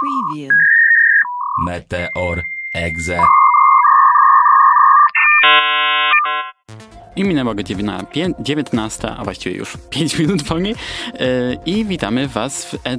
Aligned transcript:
Preview. 0.00 0.50
Meteor 1.66 2.42
Exe. 2.74 3.18
I 7.16 7.24
minęła 7.24 7.54
godzina 7.54 8.02
pię- 8.02 8.34
19, 8.40 9.10
a 9.10 9.24
właściwie 9.24 9.56
już 9.56 9.76
5 9.90 10.18
minut 10.18 10.42
wolniej. 10.42 10.74
Yy, 11.20 11.58
I 11.66 11.84
witamy 11.84 12.28
Was 12.28 12.64
w 12.64 12.74
e- 12.74 12.78
e- 12.88 12.98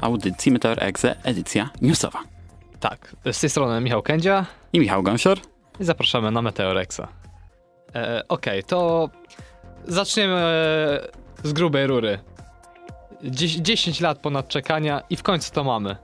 audycji 0.00 0.52
Meteor 0.52 0.84
Exe, 0.84 1.16
edycja 1.24 1.70
newsowa. 1.82 2.18
Tak, 2.80 3.16
z 3.32 3.40
tej 3.40 3.50
strony 3.50 3.80
Michał 3.80 4.02
Kędzia 4.02 4.46
I 4.72 4.80
Michał 4.80 5.02
Gąsior. 5.02 5.38
i 5.80 5.84
zapraszamy 5.84 6.30
na 6.30 6.42
Meteorexa. 6.42 7.00
E, 7.94 8.22
Okej, 8.28 8.64
to 8.64 9.08
zaczniemy 9.84 10.40
z 11.44 11.52
grubej 11.52 11.86
rury. 11.86 12.18
Dzies 13.24 13.50
10 13.50 14.00
lat 14.00 14.18
ponad 14.18 14.48
czekania 14.48 15.02
i 15.10 15.16
w 15.16 15.22
końcu 15.22 15.52
to 15.52 15.64
mamy. 15.64 15.96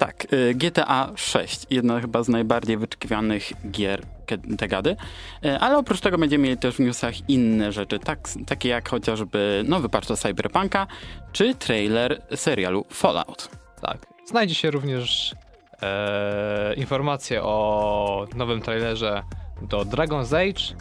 Tak, 0.00 0.26
y, 0.32 0.54
GTA 0.54 1.12
6, 1.16 1.66
jedna 1.70 2.00
chyba 2.00 2.22
z 2.22 2.28
najbardziej 2.28 2.76
wyczekiwanych 2.76 3.52
gier 3.70 4.02
dekady, 4.44 4.96
Y, 5.44 5.58
ale 5.58 5.78
oprócz 5.78 6.00
tego 6.00 6.18
będziemy 6.18 6.44
mieli 6.44 6.56
też 6.56 6.74
w 6.74 6.78
newsach 6.78 7.28
inne 7.28 7.72
rzeczy, 7.72 7.98
tak, 7.98 8.18
takie 8.46 8.68
jak 8.68 8.88
chociażby 8.88 9.64
nowy 9.68 9.88
patch 9.88 10.08
do 10.08 10.16
Cyberpunka, 10.16 10.86
czy 11.32 11.54
trailer 11.54 12.22
serialu 12.34 12.84
Fallout. 12.90 13.48
Tak, 13.80 13.98
znajdzie 14.26 14.54
się 14.54 14.70
również 14.70 15.34
e, 15.82 16.74
informacje 16.74 17.42
o 17.42 18.26
nowym 18.36 18.62
trailerze 18.62 19.22
do 19.62 19.80
Dragon's 19.80 20.36
Age. 20.36 20.80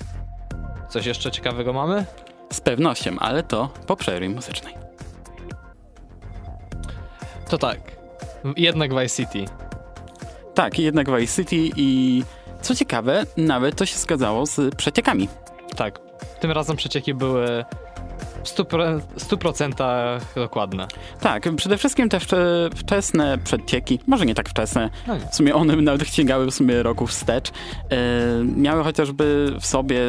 Coś 0.89 1.05
jeszcze 1.05 1.31
ciekawego 1.31 1.73
mamy? 1.73 2.05
Z 2.53 2.61
pewnością, 2.61 3.19
ale 3.19 3.43
to 3.43 3.69
po 3.87 3.95
przerwie 3.95 4.29
muzycznej. 4.29 4.73
To 7.49 7.57
tak, 7.57 7.98
jednak 8.57 8.93
Vice 8.93 9.15
City. 9.15 9.45
Tak, 10.53 10.79
jednak 10.79 11.15
Vice 11.15 11.43
City 11.43 11.69
i 11.75 12.23
co 12.61 12.75
ciekawe, 12.75 13.23
nawet 13.37 13.75
to 13.75 13.85
się 13.85 13.97
zgadzało 13.97 14.45
z 14.45 14.75
przeciekami. 14.75 15.29
Tak, 15.75 15.99
tym 16.39 16.51
razem 16.51 16.77
przecieki 16.77 17.13
były 17.13 17.65
w 18.43 18.43
100%, 18.43 18.99
100% 19.17 20.19
dokładne. 20.35 20.87
Tak, 21.21 21.55
przede 21.55 21.77
wszystkim 21.77 22.09
te 22.09 22.17
wcze- 22.17 22.69
wczesne 22.75 23.37
przecieki, 23.37 23.99
może 24.07 24.25
nie 24.25 24.35
tak 24.35 24.49
wczesne, 24.49 24.89
No 25.07 25.17
nie. 25.17 25.27
w 25.31 25.35
sumie 25.35 25.55
one 25.55 25.75
nawet 25.75 26.07
sięgały 26.15 26.45
w 26.45 26.53
sumie 26.53 26.83
roku 26.83 27.07
wstecz, 27.07 27.49
e, 27.49 27.53
miały 28.43 28.83
chociażby 28.83 29.53
w 29.59 29.65
sobie 29.65 29.99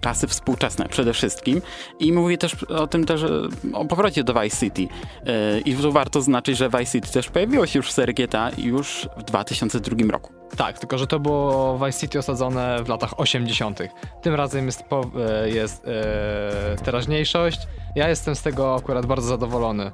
czasy 0.00 0.26
współczesne 0.26 0.88
przede 0.88 1.12
wszystkim 1.12 1.62
i 2.00 2.12
mówię 2.12 2.38
też 2.38 2.54
o 2.64 2.86
tym 2.86 3.04
też, 3.04 3.22
e, 3.22 3.28
o 3.72 3.84
powrocie 3.84 4.24
do 4.24 4.34
Vice 4.40 4.56
City 4.56 4.88
e, 5.26 5.60
i 5.60 5.74
tu 5.74 5.92
warto 5.92 6.22
znaczyć, 6.22 6.56
że 6.58 6.68
Vice 6.68 6.92
City 6.92 7.12
też 7.12 7.28
pojawiło 7.28 7.66
się 7.66 7.78
już 7.78 7.88
w 7.88 7.92
serii 7.92 8.14
GTA 8.14 8.50
już 8.58 9.08
w 9.16 9.22
2002 9.22 10.10
roku. 10.10 10.39
Tak, 10.56 10.78
tylko 10.78 10.98
że 10.98 11.06
to 11.06 11.20
było 11.20 11.78
Vice 11.78 12.00
City 12.00 12.18
osadzone 12.18 12.82
w 12.84 12.88
latach 12.88 13.20
80. 13.20 13.78
Tym 14.22 14.34
razem 14.34 14.66
jest, 14.66 14.82
po, 14.82 15.10
e, 15.42 15.50
jest 15.50 15.86
e, 15.88 16.76
teraźniejszość. 16.76 17.60
Ja 17.96 18.08
jestem 18.08 18.36
z 18.36 18.42
tego 18.42 18.74
akurat 18.74 19.06
bardzo 19.06 19.28
zadowolony. 19.28 19.90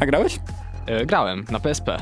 A 0.00 0.06
grałeś? 0.06 0.40
E, 0.86 1.06
grałem 1.06 1.44
na 1.50 1.60
PSP. 1.60 1.96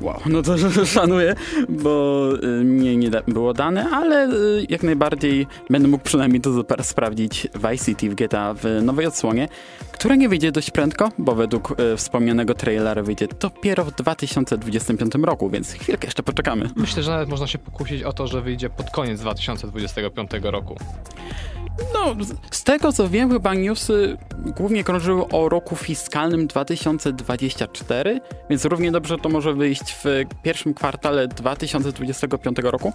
Wow, 0.00 0.20
no 0.26 0.42
to 0.42 0.56
szanuję, 0.86 1.34
bo 1.68 2.28
y, 2.42 2.46
mnie 2.64 2.96
nie 2.96 3.10
da- 3.10 3.22
było 3.28 3.54
dane, 3.54 3.90
ale 3.90 4.28
y, 4.28 4.66
jak 4.68 4.82
najbardziej 4.82 5.46
będę 5.70 5.88
mógł 5.88 6.04
przynajmniej 6.04 6.40
to 6.40 6.64
sprawdzić 6.82 7.48
Vice 7.54 7.84
City 7.84 8.10
w 8.10 8.14
GTA 8.14 8.54
w 8.54 8.64
nowej 8.82 9.06
odsłonie, 9.06 9.48
która 9.92 10.14
nie 10.14 10.28
wyjdzie 10.28 10.52
dość 10.52 10.70
prędko, 10.70 11.08
bo 11.18 11.34
według 11.34 11.80
y, 11.80 11.96
wspomnianego 11.96 12.54
trailera 12.54 13.02
wyjdzie 13.02 13.28
dopiero 13.40 13.84
w 13.84 13.94
2025 13.94 15.12
roku, 15.22 15.50
więc 15.50 15.72
chwilkę 15.72 16.06
jeszcze 16.06 16.22
poczekamy. 16.22 16.70
Myślę, 16.76 17.02
że 17.02 17.10
nawet 17.10 17.28
można 17.28 17.46
się 17.46 17.58
pokusić 17.58 18.02
o 18.02 18.12
to, 18.12 18.26
że 18.26 18.42
wyjdzie 18.42 18.70
pod 18.70 18.90
koniec 18.90 19.20
2025 19.20 20.30
roku. 20.42 20.76
No, 21.94 22.24
z- 22.50 22.62
tego 22.64 22.92
co 22.92 23.08
wiem, 23.08 23.30
chyba 23.30 23.54
newsy 23.54 24.16
głównie 24.56 24.84
krążyły 24.84 25.28
o 25.28 25.48
roku 25.48 25.76
fiskalnym 25.76 26.46
2024, 26.46 28.20
więc 28.50 28.64
równie 28.64 28.92
dobrze 28.92 29.18
to 29.18 29.28
może 29.28 29.54
wyjść 29.54 29.82
w 29.94 30.04
pierwszym 30.42 30.74
kwartale 30.74 31.28
2025 31.28 32.58
roku, 32.62 32.92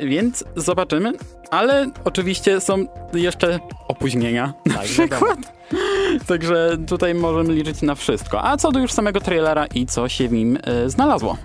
więc 0.00 0.44
zobaczymy, 0.56 1.12
ale 1.50 1.90
oczywiście 2.04 2.60
są 2.60 2.86
jeszcze 3.14 3.58
opóźnienia 3.88 4.52
na 4.66 4.74
Tak, 4.74 4.84
przykład. 4.84 5.38
Także 6.26 6.76
tutaj 6.86 7.14
możemy 7.14 7.54
liczyć 7.54 7.82
na 7.82 7.94
wszystko. 7.94 8.44
A 8.44 8.56
co 8.56 8.72
do 8.72 8.78
już 8.80 8.92
samego 8.92 9.20
trailera 9.20 9.66
i 9.66 9.86
co 9.86 10.08
się 10.08 10.28
w 10.28 10.32
nim 10.32 10.58
e, 10.64 10.90
znalazło? 10.90 11.36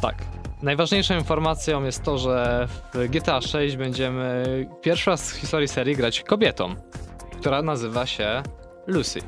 Tak. 0.00 0.14
Najważniejszą 0.62 1.14
informacją 1.18 1.84
jest 1.84 2.02
to, 2.02 2.18
że 2.18 2.68
w 2.94 3.08
GTA 3.08 3.40
6 3.40 3.76
będziemy 3.76 4.44
pierwszy 4.82 5.10
raz 5.10 5.32
w 5.32 5.36
historii 5.36 5.68
serii 5.68 5.96
grać 5.96 6.22
kobietą, 6.22 6.74
która 7.40 7.62
nazywa 7.62 8.06
się 8.06 8.42
Lucy. 8.86 9.20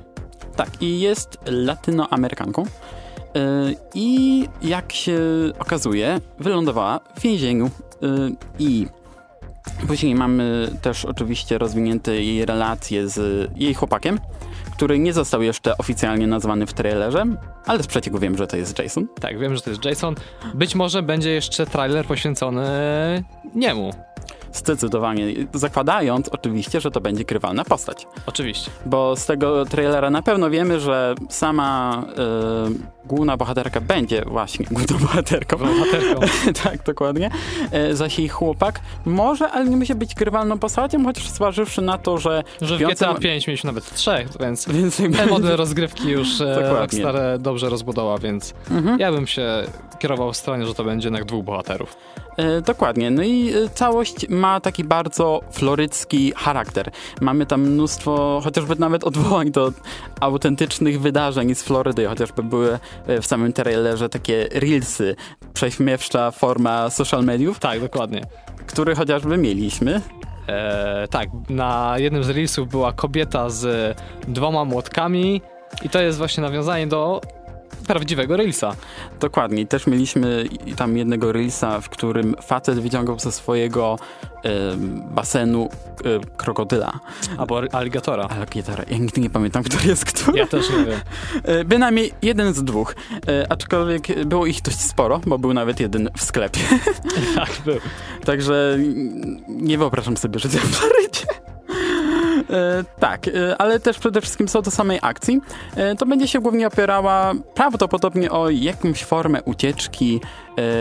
Tak, 0.56 0.82
i 0.82 1.00
jest 1.00 1.38
latynoamerykanką. 1.46 2.62
Yy, 2.62 3.76
I 3.94 4.48
jak 4.62 4.92
się 4.92 5.20
okazuje, 5.58 6.20
wylądowała 6.38 7.00
w 7.16 7.20
więzieniu. 7.20 7.70
Yy, 8.00 8.32
I 8.58 8.86
później 9.86 10.14
mamy 10.14 10.70
też 10.82 11.04
oczywiście 11.04 11.58
rozwinięte 11.58 12.14
jej 12.14 12.46
relacje 12.46 13.08
z 13.08 13.50
jej 13.56 13.74
chłopakiem, 13.74 14.20
który 14.76 14.98
nie 14.98 15.12
został 15.12 15.42
jeszcze 15.42 15.78
oficjalnie 15.78 16.26
nazwany 16.26 16.66
w 16.66 16.72
trailerze, 16.72 17.24
ale 17.66 17.82
z 17.82 17.86
przecieku 17.86 18.18
wiem, 18.18 18.36
że 18.36 18.46
to 18.46 18.56
jest 18.56 18.78
Jason. 18.78 19.06
Tak, 19.20 19.38
wiem, 19.38 19.56
że 19.56 19.62
to 19.62 19.70
jest 19.70 19.84
Jason. 19.84 20.14
Być 20.54 20.74
może 20.74 21.02
będzie 21.02 21.30
jeszcze 21.30 21.66
trailer 21.66 22.06
poświęcony 22.06 22.64
niemu. 23.54 23.90
Zdecydowanie, 24.54 25.26
zakładając 25.54 26.28
oczywiście, 26.28 26.80
że 26.80 26.90
to 26.90 27.00
będzie 27.00 27.24
grywalna 27.24 27.64
postać. 27.64 28.06
Oczywiście. 28.26 28.70
Bo 28.86 29.16
z 29.16 29.26
tego 29.26 29.64
trailera 29.64 30.10
na 30.10 30.22
pewno 30.22 30.50
wiemy, 30.50 30.80
że 30.80 31.14
sama 31.28 32.02
y, 32.72 33.06
główna 33.08 33.36
bohaterka 33.36 33.80
będzie 33.80 34.22
właśnie 34.26 34.66
główną 34.70 34.98
bohaterką. 34.98 35.56
Bohaterką. 35.56 36.20
tak, 36.64 36.82
dokładnie. 36.86 37.30
E, 37.72 37.94
zaś 37.94 38.18
jej 38.18 38.28
chłopak 38.28 38.80
może, 39.04 39.50
ale 39.50 39.64
nie 39.70 39.76
musi 39.76 39.94
być 39.94 40.14
grywalną 40.14 40.58
postacią, 40.58 41.04
chociaż 41.04 41.28
zważywszy 41.28 41.82
na 41.82 41.98
to, 41.98 42.18
że... 42.18 42.42
Że 42.60 42.76
w 42.76 42.80
piątym- 42.80 42.94
GTA 42.94 43.14
5 43.14 43.46
mieliśmy 43.46 43.68
nawet 43.68 43.94
trzech, 43.94 44.28
więc 44.40 44.68
Więc 44.74 44.98
jakby- 44.98 45.16
ten 45.18 45.28
model 45.28 45.56
rozgrywki 45.56 46.08
już 46.08 46.40
e. 46.40 46.70
Rockstar 46.72 47.14
dobrze 47.38 47.68
rozbudowa, 47.70 48.18
więc 48.18 48.54
Mhm. 48.70 48.98
ja 49.00 49.12
bym 49.12 49.26
się 49.26 49.48
kierował 49.98 50.32
w 50.32 50.36
stronie, 50.36 50.66
że 50.66 50.74
to 50.74 50.84
będzie 50.84 51.06
jednak 51.08 51.24
dwóch 51.24 51.44
bohaterów. 51.44 51.96
E, 52.36 52.60
dokładnie. 52.60 53.10
No 53.10 53.22
i 53.22 53.52
całość 53.74 54.28
ma 54.28 54.43
taki 54.62 54.84
bardzo 54.84 55.40
florycki 55.52 56.32
charakter. 56.36 56.90
Mamy 57.20 57.46
tam 57.46 57.60
mnóstwo, 57.60 58.40
chociażby 58.44 58.76
nawet 58.78 59.04
odwołań 59.04 59.50
do 59.50 59.72
autentycznych 60.20 61.00
wydarzeń 61.00 61.54
z 61.54 61.62
Florydy, 61.62 62.06
chociażby 62.06 62.42
były 62.42 62.78
e, 63.06 63.20
w 63.20 63.26
samym 63.26 63.52
trailerze 63.52 64.08
takie 64.08 64.48
reelsy, 64.52 65.16
prześmiewcza 65.54 66.30
forma 66.30 66.90
social 66.90 67.24
mediów, 67.24 67.58
Tak, 67.58 67.80
dokładnie. 67.80 68.22
który 68.66 68.94
chociażby 68.94 69.36
mieliśmy. 69.36 70.00
E, 70.48 71.08
tak, 71.10 71.28
na 71.48 71.94
jednym 71.98 72.24
z 72.24 72.28
reelsów 72.30 72.68
była 72.68 72.92
kobieta 72.92 73.50
z 73.50 73.96
dwoma 74.28 74.64
młotkami 74.64 75.40
i 75.82 75.88
to 75.88 76.00
jest 76.02 76.18
właśnie 76.18 76.42
nawiązanie 76.42 76.86
do 76.86 77.20
prawdziwego 77.86 78.36
reelsa. 78.36 78.76
Dokładnie. 79.20 79.66
Też 79.66 79.86
mieliśmy 79.86 80.44
tam 80.76 80.96
jednego 80.96 81.32
reelsa, 81.32 81.80
w 81.80 81.88
którym 81.88 82.34
facet 82.42 82.80
wyciągał 82.80 83.18
ze 83.18 83.32
swojego 83.32 83.98
e, 84.44 84.50
basenu 85.14 85.68
e, 86.04 86.36
krokodyla. 86.36 87.00
Albo 87.38 87.62
aligatora. 87.72 88.28
Ale 88.30 88.46
gitara, 88.46 88.84
ja 88.90 88.98
nigdy 88.98 89.20
nie 89.20 89.30
pamiętam, 89.30 89.62
który 89.62 89.88
jest 89.88 90.04
który. 90.04 90.38
Ja 90.38 90.46
też 90.46 90.70
nie 90.70 90.84
wiem. 90.84 91.00
E, 91.44 91.64
Bynajmniej 91.64 92.12
jeden 92.22 92.54
z 92.54 92.64
dwóch. 92.64 92.94
E, 93.28 93.52
aczkolwiek 93.52 94.24
było 94.24 94.46
ich 94.46 94.62
dość 94.62 94.80
sporo, 94.80 95.20
bo 95.26 95.38
był 95.38 95.54
nawet 95.54 95.80
jeden 95.80 96.10
w 96.16 96.24
sklepie. 96.24 96.60
Tak, 97.34 97.50
był. 97.64 97.78
Także 98.24 98.78
nie 99.48 99.78
wyobrażam 99.78 100.16
sobie 100.16 100.38
życia 100.38 100.58
w 100.58 100.62
Florydzie. 100.62 101.33
E, 102.50 102.84
tak, 103.00 103.28
e, 103.28 103.56
ale 103.58 103.80
też 103.80 103.98
przede 103.98 104.20
wszystkim 104.20 104.46
co 104.46 104.62
do 104.62 104.70
samej 104.70 104.98
akcji, 105.02 105.40
e, 105.76 105.94
to 105.94 106.06
będzie 106.06 106.28
się 106.28 106.40
głównie 106.40 106.66
opierała 106.66 107.32
prawdopodobnie 107.54 108.30
o 108.30 108.50
jakąś 108.50 109.04
formę 109.04 109.42
ucieczki 109.42 110.20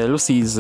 Lucy 0.07 0.47
z 0.47 0.59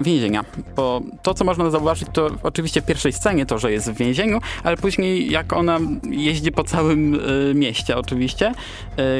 więzienia. 0.00 0.44
Bo 0.76 1.00
to, 1.22 1.34
co 1.34 1.44
można 1.44 1.70
zauważyć, 1.70 2.08
to 2.12 2.30
oczywiście 2.42 2.82
w 2.82 2.84
pierwszej 2.84 3.12
scenie 3.12 3.46
to, 3.46 3.58
że 3.58 3.72
jest 3.72 3.90
w 3.90 3.96
więzieniu, 3.96 4.40
ale 4.64 4.76
później 4.76 5.30
jak 5.30 5.52
ona 5.52 5.78
jeździ 6.10 6.52
po 6.52 6.64
całym 6.64 7.18
mieście 7.54 7.96
oczywiście, 7.96 8.52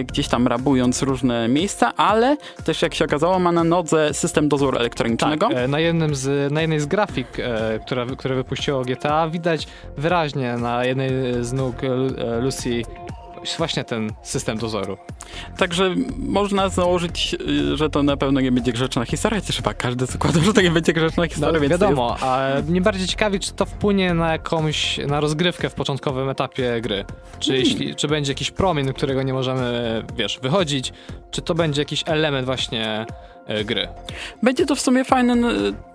gdzieś 0.07 0.29
tam 0.29 0.47
rabując 0.47 1.03
różne 1.03 1.49
miejsca, 1.49 1.93
ale 1.97 2.37
też 2.65 2.83
jak 2.83 2.95
się 2.95 3.05
okazało 3.05 3.39
ma 3.39 3.53
na 3.53 3.65
nodze 3.65 4.15
system 4.15 4.49
dozoru 4.49 4.79
elektronicznego. 4.79 5.49
Tak, 5.49 5.69
na, 5.69 5.81
jednym 5.81 6.15
z, 6.15 6.53
na 6.53 6.61
jednej 6.61 6.81
z 6.81 6.87
grafik, 6.87 7.29
które 8.19 8.35
wypuściło 8.35 8.83
GTA, 8.83 9.29
widać 9.29 9.67
wyraźnie 9.97 10.57
na 10.57 10.85
jednej 10.85 11.11
z 11.41 11.53
nóg 11.53 11.85
e, 11.85 12.41
Lucy 12.41 12.83
właśnie 13.59 13.85
ten 13.85 14.13
system 14.23 14.59
dozoru. 14.59 14.99
Także 15.57 15.95
można 16.19 16.69
założyć, 16.69 17.37
że 17.75 17.91
to 17.91 18.03
na 18.03 18.17
pewno 18.17 18.41
nie 18.41 18.53
będzie 18.53 18.73
grzeczna 18.73 19.05
historia, 19.05 19.41
chociaż 19.41 19.57
chyba 19.57 19.75
każdy 19.75 20.07
zakłada, 20.07 20.41
że 20.41 20.53
to 20.53 20.61
nie 20.61 20.71
będzie 20.71 20.93
grzeczna 20.93 21.23
No, 21.23 21.29
historia, 21.29 21.61
więc 21.61 21.73
to 21.73 21.79
wiadomo, 21.79 22.17
a 22.21 22.49
mnie 22.69 22.81
bardziej 22.81 23.07
ciekawi, 23.07 23.41
czy 23.41 23.53
to 23.53 23.67
wpłynie 23.67 24.15
na 24.15 24.33
jakąś, 24.33 24.99
na 24.99 25.21
rozgrywkę 25.21 25.71
w 25.71 25.75
początkowym 25.75 26.29
etapie 26.29 26.81
gry. 26.81 27.05
Czy, 27.39 27.51
Hmm. 27.51 27.67
jeśli, 27.67 27.95
czy 27.95 28.09
będzie 28.09 28.33
jakiś 28.33 28.51
promień, 28.51 28.93
którego 28.93 29.23
nie 29.23 29.33
możemy, 29.33 30.03
wiesz, 30.17 30.39
wychodzić, 30.43 30.93
czy 31.31 31.43
to 31.43 31.55
będzie 31.55 31.83
jakiś 31.83 32.03
element 32.07 32.47
właśnie 32.47 33.07
gry. 33.65 33.81
Jest, 33.81 33.95
będzie 34.43 34.67
to 34.67 34.75
w 34.75 34.81
sumie 34.81 35.05
fajne 35.05 35.37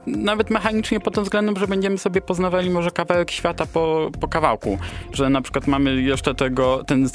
nawet 0.07 0.49
mechanicznie 0.49 0.99
pod 0.99 1.13
tym 1.13 1.23
względem, 1.23 1.57
że 1.57 1.67
będziemy 1.67 1.97
sobie 1.97 2.21
poznawali 2.21 2.69
może 2.69 2.91
kawałek 2.91 3.31
świata 3.31 3.65
po, 3.65 4.11
po 4.19 4.27
kawałku, 4.27 4.77
że 5.13 5.29
na 5.29 5.41
przykład 5.41 5.67
mamy 5.67 6.01
jeszcze 6.01 6.35
tego, 6.35 6.83
ten 6.83 7.05
y, 7.05 7.09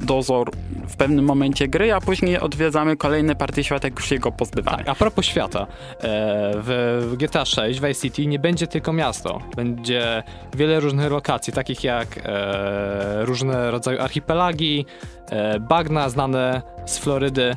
dozor 0.00 0.50
w 0.88 0.96
pewnym 0.96 1.24
momencie 1.24 1.68
gry, 1.68 1.92
a 1.92 2.00
później 2.00 2.38
odwiedzamy 2.38 2.96
kolejne 2.96 3.34
partie 3.34 3.64
świata, 3.64 3.88
jak 3.88 3.94
już 3.98 4.08
się 4.08 4.18
go 4.18 4.32
pozbywamy. 4.32 4.78
Tak, 4.78 4.88
a 4.88 4.94
propos 4.94 5.24
świata, 5.24 5.60
e, 5.60 5.66
w 6.56 7.14
GTA 7.18 7.44
6 7.44 7.80
Vice 7.80 8.00
City 8.00 8.26
nie 8.26 8.38
będzie 8.38 8.66
tylko 8.66 8.92
miasto. 8.92 9.40
Będzie 9.56 10.22
wiele 10.56 10.80
różnych 10.80 11.10
lokacji, 11.10 11.52
takich 11.52 11.84
jak 11.84 12.08
e, 12.24 13.24
różne 13.24 13.70
rodzaje 13.70 14.00
archipelagi, 14.00 14.86
e, 15.30 15.60
bagna 15.60 16.08
znane 16.08 16.62
z 16.86 16.98
Florydy. 16.98 17.54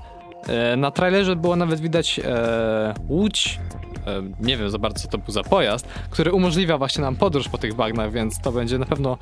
E, 0.47 0.75
na 0.75 0.91
trailerze 0.91 1.35
było 1.35 1.55
nawet 1.55 1.79
widać 1.79 2.19
e, 2.19 2.93
łódź, 3.09 3.59
e, 4.07 4.21
nie 4.39 4.57
wiem 4.57 4.69
za 4.69 4.77
bardzo 4.79 4.99
co 4.99 5.07
to 5.07 5.17
był 5.17 5.33
za 5.33 5.43
pojazd, 5.43 5.87
który 6.09 6.31
umożliwia 6.31 6.77
właśnie 6.77 7.01
nam 7.01 7.15
podróż 7.15 7.49
po 7.49 7.57
tych 7.57 7.73
bagnach, 7.73 8.11
więc 8.11 8.39
to 8.41 8.51
będzie 8.51 8.77
na 8.77 8.85
pewno 8.85 9.17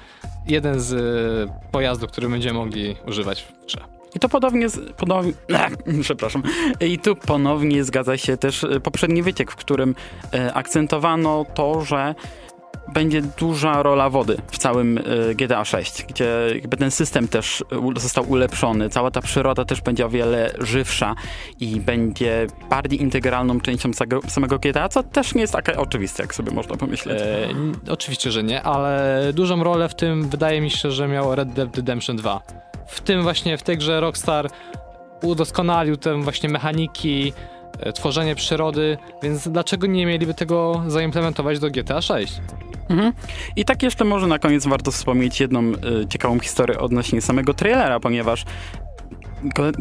jeden 0.47 0.79
z 0.79 0.93
e, 0.93 1.69
pojazdów, 1.71 2.11
który 2.11 2.29
będziemy 2.29 2.59
mogli 2.59 2.95
używać 3.07 3.41
w 3.41 3.65
grze. 3.65 3.95
I 4.15 4.19
to 4.19 4.29
podobnie, 4.29 4.67
podobnie 4.97 5.33
przepraszam, 6.01 6.43
i 6.81 6.99
tu 6.99 7.15
ponownie 7.15 7.83
zgadza 7.83 8.17
się 8.17 8.37
też 8.37 8.63
e, 8.63 8.79
poprzedni 8.79 9.23
wyciek, 9.23 9.51
w 9.51 9.55
którym 9.55 9.95
e, 10.33 10.53
akcentowano 10.53 11.45
to, 11.53 11.81
że 11.81 12.15
będzie 12.93 13.21
duża 13.21 13.83
rola 13.83 14.09
wody 14.09 14.37
w 14.51 14.57
całym 14.57 14.97
e, 14.97 15.01
GTA 15.35 15.65
6, 15.65 16.03
gdzie 16.03 16.29
jakby 16.55 16.77
ten 16.77 16.91
system 16.91 17.27
też 17.27 17.63
został 17.95 18.29
ulepszony, 18.29 18.89
cała 18.89 19.11
ta 19.11 19.21
przyroda 19.21 19.65
też 19.65 19.81
będzie 19.81 20.05
o 20.05 20.09
wiele 20.09 20.51
żywsza 20.59 21.15
i 21.59 21.79
będzie 21.79 22.47
bardziej 22.69 23.01
integralną 23.01 23.61
częścią 23.61 23.91
samego 24.27 24.59
GTA, 24.59 24.89
co 24.89 25.03
też 25.03 25.35
nie 25.35 25.41
jest 25.41 25.53
takie 25.53 25.77
oczywiste, 25.77 26.23
jak 26.23 26.35
sobie 26.35 26.51
można 26.51 26.75
pomyśleć. 26.75 27.21
E, 27.21 27.47
oczywiście, 27.91 28.31
że 28.31 28.43
nie, 28.43 28.63
ale 28.63 29.21
dużą 29.33 29.63
rolę 29.63 29.89
w 29.89 29.95
tym 29.95 30.29
wydaje 30.29 30.61
mi 30.61 30.71
się, 30.71 30.91
że 30.91 31.07
miał 31.07 31.35
Red 31.35 31.53
Dead 31.53 31.75
Redemption 31.75 32.17
2. 32.17 32.41
W 32.87 33.01
tym 33.01 33.23
właśnie, 33.23 33.57
w 33.57 33.63
tej 33.63 33.77
grze 33.77 33.99
Rockstar 33.99 34.49
udoskonalił 35.21 35.97
te 35.97 36.21
właśnie 36.21 36.49
mechaniki, 36.49 37.33
tworzenie 37.95 38.35
przyrody, 38.35 38.97
więc 39.23 39.47
dlaczego 39.47 39.87
nie 39.87 40.05
mieliby 40.05 40.33
tego 40.33 40.83
zaimplementować 40.87 41.59
do 41.59 41.69
GTA 41.69 42.01
6? 42.01 42.33
Mhm. 42.89 43.13
I 43.55 43.65
tak 43.65 43.83
jeszcze 43.83 44.05
może 44.05 44.27
na 44.27 44.39
koniec 44.39 44.67
warto 44.67 44.91
wspomnieć 44.91 45.39
jedną 45.39 45.63
y, 45.63 45.75
ciekawą 46.09 46.39
historię 46.39 46.79
odnośnie 46.79 47.21
samego 47.21 47.53
trailera, 47.53 47.99
ponieważ 47.99 48.45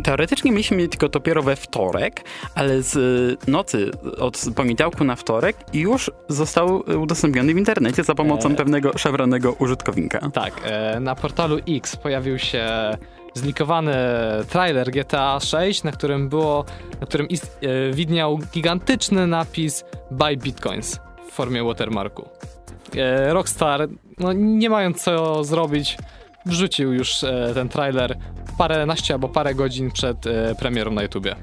teoretycznie 0.05 0.50
mieliśmy 0.50 0.76
mieć 0.76 0.96
go 0.96 1.08
dopiero 1.08 1.43
we 1.43 1.56
wtorek, 1.56 2.25
ale 2.55 2.82
z 2.82 2.96
y, 2.96 3.50
nocy 3.50 3.91
od 4.19 4.44
poniedziałku 4.56 5.05
na 5.05 5.17
wtorek 5.17 5.56
już 5.73 6.11
został 6.29 6.85
udostępniony 7.02 7.55
w 7.55 7.58
internecie 7.58 8.05
za 8.05 8.14
pomocą 8.14 8.49
Eee. 8.50 8.56
pewnego 8.56 8.99
szewronego 8.99 9.52
użytkownika. 9.52 10.31
Tak, 10.31 10.61
e, 10.64 11.00
na 11.00 11.14
portalu 11.14 11.58
X 11.69 11.97
pojawił 11.97 12.38
się 12.38 12.67
zlikowany 13.34 13.94
trailer 14.48 14.90
GTA 14.90 15.40
6, 15.40 15.82
na 15.84 15.92
którym 15.92 16.28
było, 16.28 16.64
na 17.00 17.06
którym 17.06 17.28
ist, 17.28 17.58
e, 17.62 17.92
widniał 17.92 18.38
gigantyczny 18.52 19.26
napis 19.26 19.84
Buy 20.10 20.36
Bitcoins 20.36 21.00
w 21.28 21.32
formie 21.32 21.64
watermarku. 21.64 22.28
E, 22.96 23.32
Rockstar, 23.34 23.88
no 24.19 24.32
nie 24.32 24.70
mając 24.70 25.02
co 25.02 25.44
zrobić, 25.44 25.98
wrzucił 26.46 26.92
już 26.92 27.25
e, 27.25 27.50
ten 27.54 27.69
trailer 27.69 28.16
paręnaście 28.58 29.14
albo 29.14 29.28
parę 29.28 29.54
godzin 29.54 29.90
przed 29.90 30.26
e, 30.26 30.54
premierą 30.54 30.90
na 30.90 31.02
YouTubie. 31.02 31.37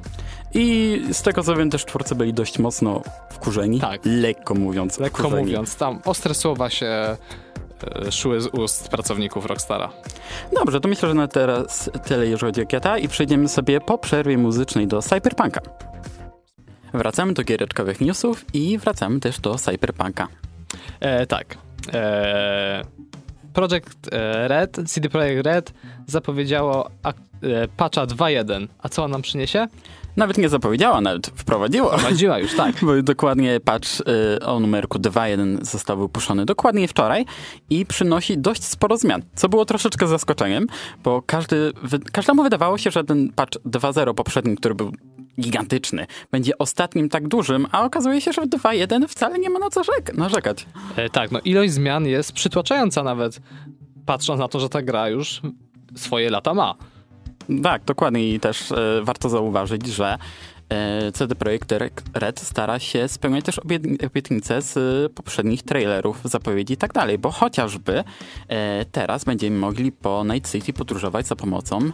I 0.54 1.02
z 1.12 1.22
tego 1.22 1.44
co 1.44 1.56
wiem 1.56 1.70
też 1.70 1.86
twórcy 1.86 2.16
byli 2.16 2.34
dość 2.34 2.60
mocno 2.60 3.02
wkurzeni, 3.30 3.80
Tak. 3.80 4.02
lekko 4.06 4.54
mówiąc 4.54 5.00
Lekko 5.00 5.18
wkurzeni. 5.24 5.44
mówiąc, 5.44 5.76
tam 5.76 6.00
ostre 6.06 6.34
słowa 6.34 6.70
się 6.70 7.18
szły 8.12 8.42
z 8.42 8.48
ust 8.48 8.90
pracowników 8.90 9.46
Rockstara. 9.46 9.90
Dobrze, 10.56 10.80
to 10.80 10.90
myślę, 10.90 11.10
że 11.10 11.16
na 11.16 11.28
teraz 11.28 11.90
tyle, 12.06 12.28
jeżeli 12.28 12.52
chodzi 12.52 12.62
o 12.62 12.66
GTA 12.66 12.98
i 12.98 13.08
przejdziemy 13.08 13.50
sobie 13.50 13.82
po 13.82 13.98
przerwie 13.98 14.38
muzycznej 14.38 14.88
do 14.88 15.02
Cyberpunka. 15.02 15.62
Wracamy 16.94 17.34
do 17.34 17.44
giereczkowych 17.44 18.02
newsów 18.02 18.46
i 18.54 18.78
wracamy 18.78 19.20
też 19.20 19.40
do 19.40 19.56
Cyberpunka. 19.56 20.28
E, 21.00 21.26
tak. 21.26 21.58
E, 21.94 22.84
Project 23.54 24.14
e, 24.14 24.48
Red, 24.48 24.80
CD 24.86 25.10
Projekt 25.10 25.46
Red 25.46 25.74
zapowiedziało 26.08 26.90
e, 27.44 27.68
patcha 27.68 28.06
2.1. 28.06 28.68
A 28.80 28.90
co 28.90 29.04
on 29.04 29.12
nam 29.12 29.22
przyniesie? 29.22 29.68
Nawet 30.18 30.38
nie 30.38 30.50
zapowiedziała, 30.50 31.02
nawet 31.02 31.28
wprowadziła. 31.28 31.98
Wprowadziła 31.98 32.40
już, 32.40 32.56
tak. 32.56 32.76
Bo 32.86 33.02
dokładnie 33.02 33.60
patch 33.60 33.90
y, 34.00 34.46
o 34.46 34.60
numerku 34.60 35.00
2.1 35.00 35.66
został 35.66 36.00
wypuszczony 36.00 36.46
dokładnie 36.46 36.88
wczoraj 36.88 37.26
i 37.70 37.86
przynosi 37.86 38.38
dość 38.38 38.64
sporo 38.64 38.98
zmian, 38.98 39.22
co 39.36 39.50
było 39.50 39.66
troszeczkę 39.66 40.08
zaskoczeniem, 40.08 40.68
bo 41.04 41.22
każdy, 41.22 41.72
wy, 41.84 42.00
każdemu 42.00 42.44
wydawało 42.44 42.78
się, 42.78 42.92
że 42.92 43.04
ten 43.04 43.30
patch 43.34 43.58
2.0 43.66 44.14
poprzedni, 44.14 44.56
który 44.56 44.76
był 44.76 44.92
gigantyczny, 45.40 46.08
będzie 46.32 46.58
ostatnim 46.58 47.10
tak 47.10 47.28
dużym, 47.28 47.68
a 47.72 47.84
okazuje 47.86 48.22
się, 48.22 48.34
że 48.34 48.42
w 48.42 48.46
2.1 48.50 49.08
wcale 49.08 49.40
nie 49.40 49.50
ma 49.50 49.60
na 49.60 49.70
co 49.70 49.82
rzek- 49.82 50.18
narzekać. 50.18 50.66
E, 50.96 51.10
tak, 51.10 51.32
no 51.32 51.40
ilość 51.40 51.74
zmian 51.74 52.06
jest 52.06 52.32
przytłaczająca 52.34 53.04
nawet, 53.04 53.42
patrząc 54.06 54.40
na 54.40 54.48
to, 54.48 54.60
że 54.60 54.70
ta 54.70 54.82
gra 54.82 55.10
już 55.10 55.42
swoje 55.96 56.30
lata 56.30 56.54
ma. 56.54 56.76
Tak, 57.64 57.84
dokładnie 57.86 58.30
i 58.34 58.40
też 58.40 58.72
e, 58.72 58.76
warto 59.04 59.30
zauważyć, 59.30 59.88
że 59.88 60.18
e, 60.70 61.12
CD 61.12 61.36
Projekt 61.36 61.74
Red 62.14 62.40
stara 62.40 62.80
się 62.80 63.08
spełniać 63.08 63.46
też 63.46 63.58
obiet- 63.60 64.06
obietnice 64.06 64.62
z 64.62 64.78
e, 64.78 65.10
poprzednich 65.10 65.64
trailerów, 65.64 66.20
zapowiedzi 66.24 66.74
i 66.74 66.78
tak 66.78 66.94
dalej, 66.94 67.18
bo 67.18 67.32
chociażby 67.32 68.04
e, 68.48 68.86
teraz 68.92 69.24
będziemy 69.24 69.58
mogli 69.58 69.92
po 69.92 70.24
Night 70.24 70.52
City 70.52 70.74
podróżować 70.74 71.28
za 71.28 71.36
pomocą 71.36 71.92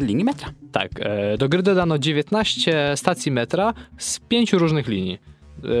linii 0.00 0.24
metra. 0.24 0.52
Tak, 0.72 0.90
e, 1.00 1.38
do 1.38 1.48
gry 1.48 1.62
dodano 1.62 1.98
19 1.98 2.96
stacji 2.96 3.32
metra 3.32 3.74
z 3.98 4.20
pięciu 4.20 4.58
różnych 4.58 4.88
linii. 4.88 5.18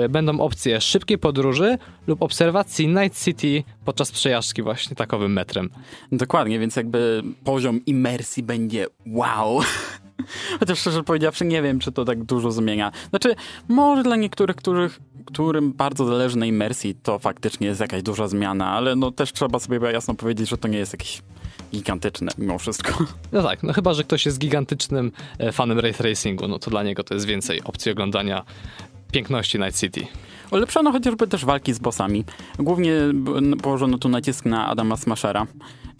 E, 0.04 0.08
Będą 0.08 0.40
opcje 0.40 0.80
szybkiej 0.80 1.18
podróży 1.18 1.78
lub 2.06 2.22
obserwacji 2.22 2.88
Night 2.88 3.24
City 3.24 3.62
podczas 3.84 4.12
przejażdżki 4.12 4.62
właśnie 4.62 4.96
takowym 4.96 5.32
metrem. 5.32 5.70
Dokładnie, 6.12 6.58
więc 6.58 6.76
jakby 6.76 7.22
poziom 7.44 7.84
imersji 7.86 8.42
będzie 8.42 8.86
wow. 9.06 9.60
Chociaż 10.60 10.78
szczerze 10.78 11.02
powiedziawszy, 11.02 11.44
nie 11.44 11.62
wiem, 11.62 11.78
czy 11.78 11.92
to 11.92 12.04
tak 12.04 12.24
dużo 12.24 12.50
zmienia. 12.50 12.92
Znaczy, 13.10 13.34
może 13.68 14.02
dla 14.02 14.16
niektórych, 14.16 14.56
których, 14.56 15.00
którym 15.26 15.72
bardzo 15.72 16.04
zależy 16.04 16.38
na 16.38 16.46
imersji, 16.46 16.94
to 16.94 17.18
faktycznie 17.18 17.66
jest 17.66 17.80
jakaś 17.80 18.02
duża 18.02 18.28
zmiana, 18.28 18.70
ale 18.70 18.96
no 18.96 19.10
też 19.10 19.32
trzeba 19.32 19.58
sobie 19.58 19.92
jasno 19.92 20.14
powiedzieć, 20.14 20.48
że 20.48 20.58
to 20.58 20.68
nie 20.68 20.78
jest 20.78 20.92
jakieś 20.92 21.22
gigantyczne 21.72 22.30
mimo 22.38 22.58
wszystko. 22.58 23.04
No 23.32 23.42
tak, 23.42 23.62
no 23.62 23.72
chyba, 23.72 23.94
że 23.94 24.04
ktoś 24.04 24.26
jest 24.26 24.38
gigantycznym 24.38 25.12
e, 25.38 25.52
fanem 25.52 25.78
Ray 25.78 25.94
Tracingu, 25.94 26.48
no 26.48 26.58
to 26.58 26.70
dla 26.70 26.82
niego 26.82 27.04
to 27.04 27.14
jest 27.14 27.26
więcej 27.26 27.62
opcji 27.64 27.92
oglądania 27.92 28.44
piękności 29.12 29.58
Night 29.58 29.80
City. 29.80 30.06
Ulepszono 30.50 30.92
chociażby 30.92 31.26
też 31.26 31.44
walki 31.44 31.74
z 31.74 31.78
bossami. 31.78 32.24
Głównie 32.58 32.94
położono 33.62 33.98
tu 33.98 34.08
nacisk 34.08 34.44
na 34.44 34.68
Adama 34.68 34.96
Smashera, 34.96 35.46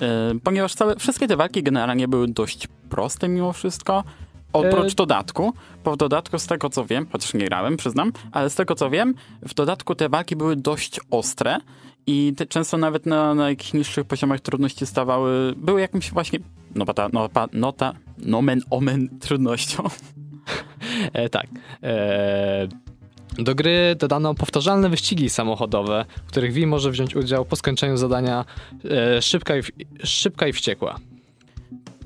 e, 0.03 0.35
ponieważ 0.45 0.75
całe, 0.75 0.97
wszystkie 0.97 1.29
te 1.29 1.37
walki 1.37 1.63
generalnie 1.63 2.09
były 2.09 2.29
dość 2.29 2.69
proste 2.91 3.29
mimo 3.29 3.53
wszystko. 3.53 4.05
Oprócz 4.53 4.93
E- 4.93 4.95
dodatku, 4.95 5.53
bo 5.85 5.93
w 5.93 5.97
dodatku 5.97 6.39
z 6.39 6.47
tego 6.47 6.71
co 6.71 6.85
wiem, 6.85 7.07
chociaż 7.13 7.35
nie 7.35 7.45
grałem, 7.45 7.77
przyznam, 7.77 8.13
ale 8.33 8.51
z 8.51 8.55
tego 8.55 8.75
co 8.75 8.91
wiem, 8.91 9.15
w 9.43 9.55
dodatku 9.55 9.95
te 9.95 10.09
walki 10.09 10.37
były 10.37 10.57
dość 10.57 11.01
ostre 11.11 11.59
i 12.07 12.33
te 12.37 12.47
często 12.47 12.77
nawet 12.77 13.07
na, 13.07 13.35
na 13.35 13.51
jakichś 13.51 13.73
niższych 13.73 14.05
poziomach 14.05 14.41
trudności 14.41 14.87
stawały, 14.87 15.55
były 15.57 15.81
jakimś 15.81 16.11
właśnie, 16.11 16.39
no 16.75 16.85
ta, 16.85 17.09
no, 17.13 17.29
pa, 17.29 17.49
nota, 17.53 17.93
nomen 18.19 18.61
omen 18.71 19.19
trudnością. 19.21 19.83
E, 21.13 21.29
tak. 21.29 21.47
E, 21.83 22.69
do 23.39 23.55
gry 23.55 23.97
dodano 23.99 24.35
powtarzalne 24.35 24.89
wyścigi 24.89 25.31
samochodowe, 25.31 26.05
w 26.27 26.29
których 26.29 26.55
V 26.55 26.67
może 26.67 26.91
wziąć 26.91 27.17
udział 27.17 27.45
po 27.45 27.57
skończeniu 27.57 27.97
zadania 27.97 28.45
e, 28.91 29.23
szybka, 29.23 29.57
i, 29.57 29.63
w- 29.63 29.71
szybka 30.05 30.47
i 30.47 30.53
wściekła. 30.53 30.99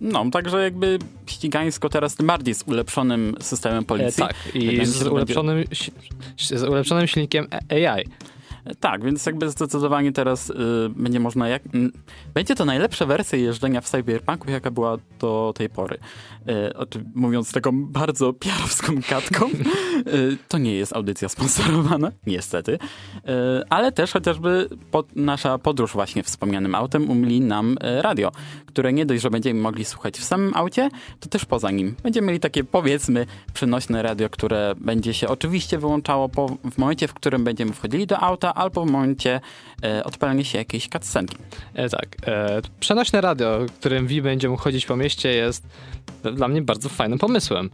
No, 0.01 0.31
także 0.31 0.63
jakby 0.63 0.99
ścigańsko 1.27 1.89
teraz 1.89 2.15
tym 2.17 2.27
bardziej 2.27 2.55
z 2.55 2.63
ulepszonym 2.69 3.35
systemem 3.41 3.79
E, 3.83 3.87
policji. 3.87 4.23
tak, 4.23 4.35
i 4.55 4.87
z 4.87 5.03
ulepszonym, 5.07 5.65
si- 6.37 6.59
z 6.59 6.63
ulepszonym 6.63 7.07
silnikiem 7.07 7.47
AI. 7.71 8.05
Tak, 8.81 9.05
więc 9.05 9.27
jakby 9.27 9.51
zdecydowanie 9.51 10.13
teraz 10.13 10.51
y, 10.51 10.55
będzie 10.97 11.21
można 11.21 11.49
jak... 11.49 11.63
będzie 12.35 12.55
to 12.55 12.65
najlepsza 12.65 13.07
wersja 13.07 13.39
jeżdżenia 13.39 13.81
w 13.81 13.89
Cyberpunku, 13.89 14.51
jaka 14.51 14.71
była 14.71 14.97
do 15.19 15.53
tej 15.57 15.69
pory. 15.69 15.99
Y, 16.49 17.03
mówiąc 17.15 17.53
taką 17.53 17.87
bardzo 17.87 18.33
piarowską 18.33 18.93
gadką, 19.11 19.47
y, 19.51 20.37
to 20.49 20.59
nie 20.59 20.75
jest 20.75 20.97
audycja 20.97 21.29
sponsorowana, 21.29 22.13
niestety, 22.27 22.73
y, 22.73 22.79
ale 23.71 23.93
też 23.93 24.13
chociażby 24.13 24.69
pod, 24.91 25.17
nasza 25.17 25.59
podróż 25.59 25.93
właśnie 25.93 26.23
wspomnianym 26.23 26.75
autem 26.75 27.11
umili 27.11 27.41
nam 27.41 27.73
y, 27.99 28.03
radio, 28.03 28.33
które 28.67 28.93
nie 28.93 29.07
dość, 29.07 29.23
że 29.23 29.31
będziemy 29.31 29.61
mogli 29.61 29.85
słuchać 29.85 30.19
w 30.19 30.25
samym 30.25 30.55
aucie, 30.55 30.89
to 31.21 31.29
też 31.29 31.45
poza 31.45 31.71
nim. 31.71 31.95
Będziemy 32.03 32.27
mieli 32.27 32.41
takie, 32.41 32.65
powiedzmy, 32.65 33.27
przenośne 33.55 34.03
radio, 34.03 34.31
które 34.31 34.75
będzie 34.77 35.15
się 35.15 35.29
oczywiście 35.29 35.79
wyłączało 35.79 36.29
po, 36.29 36.49
w 36.71 36.79
momencie, 36.79 37.09
w 37.09 37.15
którym 37.15 37.45
będziemy 37.45 37.73
wchodzili 37.73 38.07
do 38.07 38.21
auta, 38.21 38.55
albo 38.57 38.85
w 38.85 38.91
momencie 38.91 39.41
e, 39.85 40.05
odpalania 40.05 40.45
się 40.45 40.59
jakiejś 40.59 40.89
cutscenki. 40.89 41.37
E, 41.75 41.89
tak. 41.89 42.17
E, 42.27 42.61
przenośne 42.81 43.21
radio, 43.21 43.67
którym 43.81 44.07
Wi 44.07 44.23
będzie 44.23 44.49
mógł 44.49 44.63
chodzić 44.63 44.87
po 44.87 44.97
mieście, 44.97 45.29
jest 45.29 45.67
dla 46.35 46.49
mnie 46.49 46.63
bardzo 46.63 46.89
fajnym 46.89 47.19
pomysłem. 47.19 47.71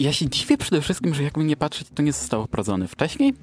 Ja 0.00 0.12
się 0.12 0.28
dziwię 0.28 0.56
przede 0.56 0.80
wszystkim, 0.80 1.14
że 1.14 1.22
jakby 1.22 1.44
nie 1.44 1.56
patrzeć, 1.56 1.88
to 1.94 2.02
nie 2.02 2.12
zostało 2.12 2.46
wprowadzone 2.46 2.88
wcześniej. 2.88 3.34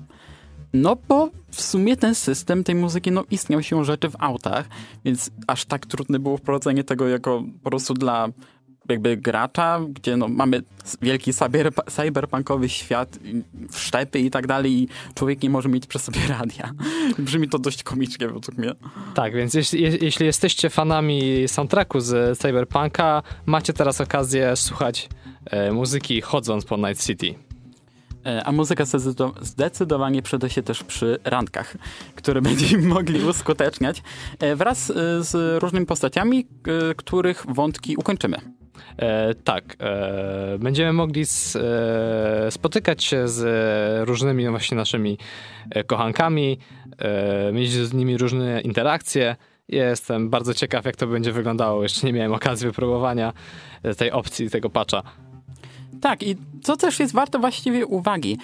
No 0.73 0.97
bo 1.07 1.29
w 1.51 1.61
sumie 1.61 1.97
ten 1.97 2.15
system 2.15 2.63
tej 2.63 2.75
muzyki, 2.75 3.11
no 3.11 3.23
istniał 3.31 3.63
się 3.63 3.85
rzeczy 3.85 4.09
w 4.09 4.15
autach, 4.19 4.67
więc 5.05 5.31
aż 5.47 5.65
tak 5.65 5.85
trudne 5.85 6.19
było 6.19 6.37
wprowadzenie 6.37 6.83
tego 6.83 7.07
jako 7.07 7.43
po 7.63 7.69
prostu 7.69 7.93
dla 7.93 8.27
jakby 8.91 9.17
gracza, 9.17 9.79
gdzie 9.89 10.17
no 10.17 10.27
mamy 10.27 10.61
wielki 11.01 11.33
cyber, 11.33 11.71
cyberpunkowy 11.89 12.69
świat, 12.69 13.19
wszczepy 13.71 14.19
i 14.19 14.31
tak 14.31 14.47
dalej 14.47 14.71
i 14.73 14.87
człowiek 15.15 15.43
nie 15.43 15.49
może 15.49 15.69
mieć 15.69 15.87
przy 15.87 15.99
sobie 15.99 16.19
radia. 16.29 16.71
Brzmi 17.19 17.49
to 17.49 17.59
dość 17.59 17.83
komicznie 17.83 18.27
według 18.27 18.57
mnie. 18.57 18.71
Tak, 19.13 19.35
więc 19.35 19.53
jeśli, 19.53 19.81
je- 19.81 19.97
jeśli 20.01 20.25
jesteście 20.25 20.69
fanami 20.69 21.47
soundtracku 21.47 21.99
z 21.99 22.39
Cyberpunka, 22.39 23.23
macie 23.45 23.73
teraz 23.73 24.01
okazję 24.01 24.55
słuchać 24.55 25.09
e, 25.45 25.71
muzyki 25.71 26.21
chodząc 26.21 26.65
po 26.65 26.77
Night 26.77 27.05
City. 27.05 27.35
E, 28.25 28.43
A 28.43 28.51
muzyka 28.51 28.83
zdecydo- 28.83 29.33
zdecydowanie 29.41 30.21
przyda 30.21 30.49
się 30.49 30.63
też 30.63 30.83
przy 30.83 31.19
randkach, 31.23 31.77
które 32.15 32.41
będziemy 32.51 32.87
mogli 32.87 33.23
uskuteczniać 33.25 34.03
e, 34.39 34.55
wraz 34.55 34.89
e, 34.89 34.93
z 35.23 35.61
różnymi 35.63 35.85
postaciami, 35.85 36.47
których 36.97 37.45
wątki 37.49 37.95
ukończymy. 37.97 38.37
E, 38.97 39.33
tak, 39.35 39.75
e, 39.79 40.57
będziemy 40.59 40.93
mogli 40.93 41.21
s, 41.21 41.55
e, 41.55 42.51
spotykać 42.51 43.03
się 43.03 43.27
z 43.27 44.07
różnymi 44.07 44.49
właśnie 44.49 44.77
naszymi 44.77 45.17
e, 45.69 45.83
kochankami, 45.83 46.57
e, 46.97 47.51
mieć 47.51 47.71
z 47.71 47.93
nimi 47.93 48.17
różne 48.17 48.61
interakcje. 48.61 49.35
Jestem 49.67 50.29
bardzo 50.29 50.53
ciekaw, 50.53 50.85
jak 50.85 50.95
to 50.95 51.07
będzie 51.07 51.31
wyglądało. 51.31 51.83
Jeszcze 51.83 52.07
nie 52.07 52.13
miałem 52.13 52.33
okazji 52.33 52.67
wypróbowania 52.67 53.33
e, 53.83 53.95
tej 53.95 54.11
opcji, 54.11 54.49
tego 54.49 54.69
patcha. 54.69 55.03
Tak, 56.01 56.23
i 56.23 56.35
co 56.63 56.77
też 56.77 56.99
jest 56.99 57.13
warte 57.13 57.39
właściwie 57.39 57.85
uwagi, 57.85 58.37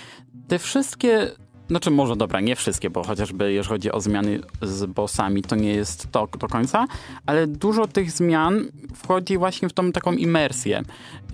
te 0.47 0.59
wszystkie, 0.59 1.27
znaczy 1.69 1.91
może 1.91 2.15
dobra, 2.15 2.39
nie 2.39 2.55
wszystkie, 2.55 2.89
bo 2.89 3.03
chociażby 3.03 3.53
jeżeli 3.53 3.69
chodzi 3.69 3.91
o 3.91 4.01
zmiany 4.01 4.39
z 4.61 4.85
bossami, 4.85 5.41
to 5.41 5.55
nie 5.55 5.73
jest 5.73 6.11
to 6.11 6.27
do 6.39 6.47
końca, 6.47 6.85
ale 7.25 7.47
dużo 7.47 7.87
tych 7.87 8.11
zmian 8.11 8.65
wchodzi 8.95 9.37
właśnie 9.37 9.69
w 9.69 9.73
tą 9.73 9.91
taką 9.91 10.13
imersję 10.13 10.83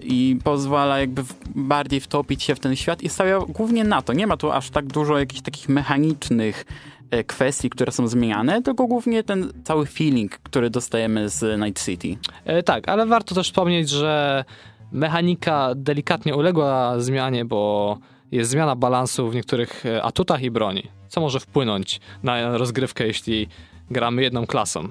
i 0.03 0.37
pozwala 0.43 0.99
jakby 0.99 1.23
bardziej 1.55 1.99
wtopić 1.99 2.43
się 2.43 2.55
w 2.55 2.59
ten 2.59 2.75
świat 2.75 3.01
i 3.01 3.09
stawia 3.09 3.39
głównie 3.39 3.83
na 3.83 4.01
to. 4.01 4.13
Nie 4.13 4.27
ma 4.27 4.37
tu 4.37 4.51
aż 4.51 4.69
tak 4.69 4.85
dużo 4.85 5.19
jakichś 5.19 5.41
takich 5.41 5.69
mechanicznych 5.69 6.65
e, 7.11 7.23
kwestii, 7.23 7.69
które 7.69 7.91
są 7.91 8.07
zmieniane, 8.07 8.61
tylko 8.61 8.87
głównie 8.87 9.23
ten 9.23 9.53
cały 9.63 9.85
feeling, 9.85 10.31
który 10.31 10.69
dostajemy 10.69 11.29
z 11.29 11.61
Night 11.61 11.85
City. 11.85 12.17
E, 12.45 12.63
tak, 12.63 12.89
ale 12.89 13.05
warto 13.05 13.35
też 13.35 13.47
wspomnieć, 13.47 13.89
że 13.89 14.45
mechanika 14.91 15.69
delikatnie 15.75 16.35
uległa 16.35 16.99
zmianie, 16.99 17.45
bo 17.45 17.97
jest 18.33 18.51
zmiana 18.51 18.75
balansu 18.75 19.29
w 19.29 19.35
niektórych 19.35 19.85
e, 19.85 20.03
atutach 20.03 20.41
i 20.41 20.51
broni, 20.51 20.87
co 21.07 21.21
może 21.21 21.39
wpłynąć 21.39 21.99
na 22.23 22.57
rozgrywkę, 22.57 23.07
jeśli 23.07 23.47
gramy 23.91 24.21
jedną 24.21 24.47
klasą. 24.47 24.89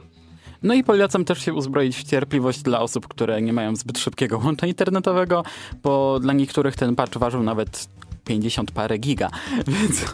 No 0.62 0.75
i 0.75 0.84
polecam 0.84 1.25
też 1.25 1.44
się 1.44 1.54
uzbroić 1.54 1.96
w 1.96 2.04
cierpliwość 2.04 2.62
dla 2.62 2.80
osób, 2.80 3.08
które 3.08 3.42
nie 3.42 3.52
mają 3.52 3.76
zbyt 3.76 3.99
szybkiego 3.99 4.38
łącza 4.44 4.66
internetowego, 4.66 5.42
bo 5.82 6.20
dla 6.20 6.32
niektórych 6.32 6.76
ten 6.76 6.96
patch 6.96 7.16
ważył 7.16 7.42
nawet 7.42 7.88
50 8.25 8.70
parę 8.70 8.99
giga, 8.99 9.30
więc... 9.66 10.04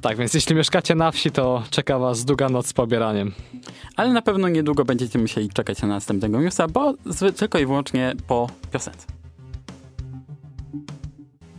Tak, 0.00 0.16
więc 0.16 0.34
jeśli 0.34 0.56
mieszkacie 0.56 0.94
na 0.94 1.10
wsi, 1.10 1.30
to 1.30 1.62
czeka 1.70 1.98
was 1.98 2.24
długa 2.24 2.48
noc 2.48 2.66
z 2.66 2.72
pobieraniem. 2.72 3.32
Ale 3.96 4.12
na 4.12 4.22
pewno 4.22 4.48
niedługo 4.48 4.84
będziecie 4.84 5.18
musieli 5.18 5.48
czekać 5.48 5.82
na 5.82 5.88
następnego 5.88 6.40
newsa, 6.40 6.68
bo 6.68 6.94
tylko 7.36 7.58
i 7.58 7.66
wyłącznie 7.66 8.14
po 8.26 8.48
piosence. 8.72 9.23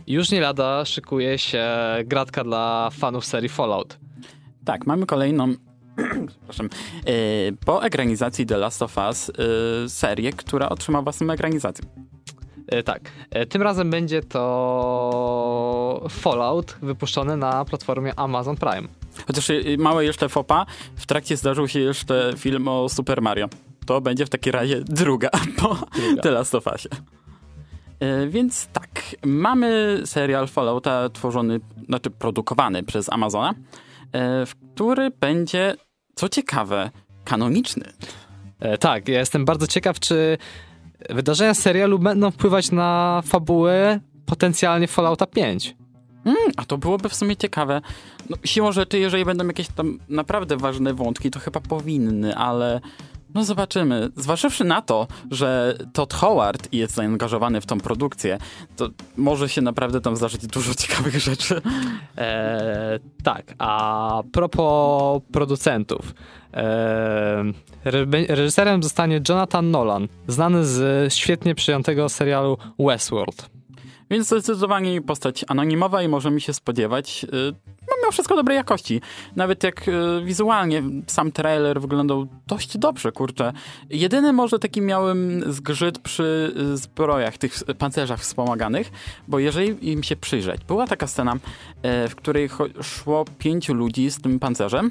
Już 0.06 0.30
nie 0.30 0.40
lada 0.40 0.84
szykuje 0.84 1.38
się 1.38 1.66
gratka 2.04 2.44
dla 2.44 2.90
fanów 2.92 3.24
serii 3.24 3.48
Fallout. 3.48 3.98
Tak, 4.64 4.86
mamy 4.86 5.06
kolejną, 5.06 5.54
przepraszam, 6.38 6.66
e, 6.66 7.10
po 7.64 7.84
ekranizacji 7.84 8.46
The 8.46 8.56
Last 8.56 8.82
of 8.82 8.96
Us 8.96 9.30
e, 9.30 9.88
serię, 9.88 10.32
która 10.32 10.68
otrzymała 10.68 11.02
własną 11.02 11.32
ekranizację. 11.32 11.84
E, 12.68 12.82
tak, 12.82 13.00
e, 13.30 13.46
tym 13.46 13.62
razem 13.62 13.90
będzie 13.90 14.22
to 14.22 16.06
Fallout 16.10 16.76
wypuszczony 16.82 17.36
na 17.36 17.64
platformie 17.64 18.12
Amazon 18.18 18.56
Prime. 18.56 18.88
Chociaż 19.26 19.50
y, 19.50 19.76
małe 19.78 20.04
jeszcze 20.04 20.28
fopa, 20.28 20.66
w 20.96 21.06
trakcie 21.06 21.36
zdarzył 21.36 21.68
się 21.68 21.80
jeszcze 21.80 22.32
film 22.36 22.68
o 22.68 22.88
Super 22.88 23.22
Mario. 23.22 23.48
To 23.86 24.00
będzie 24.00 24.26
w 24.26 24.30
takim 24.30 24.52
razie 24.52 24.80
druga 24.80 25.30
po 25.58 25.76
Druga. 25.94 26.22
The 26.22 26.30
Last 26.30 26.54
of 26.54 26.66
Usie. 26.74 26.88
E, 28.00 28.26
Więc 28.26 28.66
tak, 28.66 28.88
mamy 29.24 30.00
serial 30.04 30.48
Fallouta 30.48 31.08
tworzony, 31.08 31.60
znaczy 31.86 32.10
produkowany 32.10 32.82
przez 32.82 33.12
Amazona, 33.12 33.54
e, 34.12 34.46
w 34.46 34.54
który 34.74 35.10
będzie, 35.10 35.74
co 36.14 36.28
ciekawe, 36.28 36.90
kanoniczny. 37.24 37.92
E, 38.60 38.78
tak, 38.78 39.08
ja 39.08 39.18
jestem 39.18 39.44
bardzo 39.44 39.66
ciekaw, 39.66 40.00
czy 40.00 40.38
wydarzenia 41.10 41.54
serialu 41.54 41.98
będą 41.98 42.30
wpływać 42.30 42.72
na 42.72 43.22
fabułę 43.26 44.00
potencjalnie 44.26 44.86
Fallouta 44.86 45.26
5. 45.26 45.76
Mm, 46.24 46.36
a 46.56 46.64
to 46.64 46.78
byłoby 46.78 47.08
w 47.08 47.14
sumie 47.14 47.36
ciekawe. 47.36 47.80
No, 48.30 48.36
siłą 48.44 48.72
rzeczy, 48.72 48.98
jeżeli 48.98 49.24
będą 49.24 49.46
jakieś 49.46 49.68
tam 49.68 49.98
naprawdę 50.08 50.56
ważne 50.56 50.94
wątki, 50.94 51.30
to 51.30 51.40
chyba 51.40 51.60
powinny, 51.60 52.36
ale 52.36 52.80
no 53.36 53.44
zobaczymy. 53.44 54.10
Zważywszy 54.16 54.64
na 54.64 54.82
to, 54.82 55.06
że 55.30 55.78
Todd 55.92 56.14
Howard 56.14 56.68
jest 56.72 56.94
zaangażowany 56.94 57.60
w 57.60 57.66
tą 57.66 57.80
produkcję, 57.80 58.38
to 58.76 58.88
może 59.16 59.48
się 59.48 59.62
naprawdę 59.62 60.00
tam 60.00 60.16
zdarzyć 60.16 60.46
dużo 60.46 60.74
ciekawych 60.74 61.18
rzeczy. 61.20 61.60
E, 62.18 62.98
tak, 63.22 63.54
a 63.58 64.22
propos 64.32 65.22
producentów. 65.32 66.14
E, 66.54 67.44
re- 67.84 68.26
reżyserem 68.28 68.82
zostanie 68.82 69.20
Jonathan 69.28 69.70
Nolan, 69.70 70.08
znany 70.28 70.64
z 70.64 71.14
świetnie 71.14 71.54
przyjętego 71.54 72.08
serialu 72.08 72.58
Westworld. 72.78 73.50
Więc 74.10 74.26
zdecydowanie 74.26 75.02
postać 75.02 75.44
anonimowa 75.48 76.02
i 76.02 76.08
możemy 76.08 76.40
się 76.40 76.52
spodziewać 76.52 77.26
no, 77.88 77.95
mimo 78.06 78.12
wszystko 78.12 78.36
dobrej 78.36 78.56
jakości. 78.56 79.00
Nawet 79.36 79.64
jak 79.64 79.88
y, 79.88 79.92
wizualnie 80.24 80.82
sam 81.06 81.32
trailer 81.32 81.80
wyglądał 81.80 82.26
dość 82.46 82.78
dobrze, 82.78 83.12
kurczę. 83.12 83.52
Jedyny 83.90 84.32
może 84.32 84.58
taki 84.58 84.80
miałem 84.80 85.52
zgrzyt 85.52 85.98
przy 85.98 86.54
y, 86.72 86.76
zbrojach, 86.76 87.38
tych 87.38 87.54
pancerzach 87.78 88.20
wspomaganych, 88.20 88.90
bo 89.28 89.38
jeżeli 89.38 89.90
im 89.90 90.02
się 90.02 90.16
przyjrzeć, 90.16 90.64
była 90.64 90.86
taka 90.86 91.06
scena, 91.06 91.34
y, 91.34 92.08
w 92.08 92.14
której 92.14 92.48
szło 92.82 93.24
pięciu 93.38 93.74
ludzi 93.74 94.10
z 94.10 94.20
tym 94.20 94.38
pancerzem. 94.38 94.90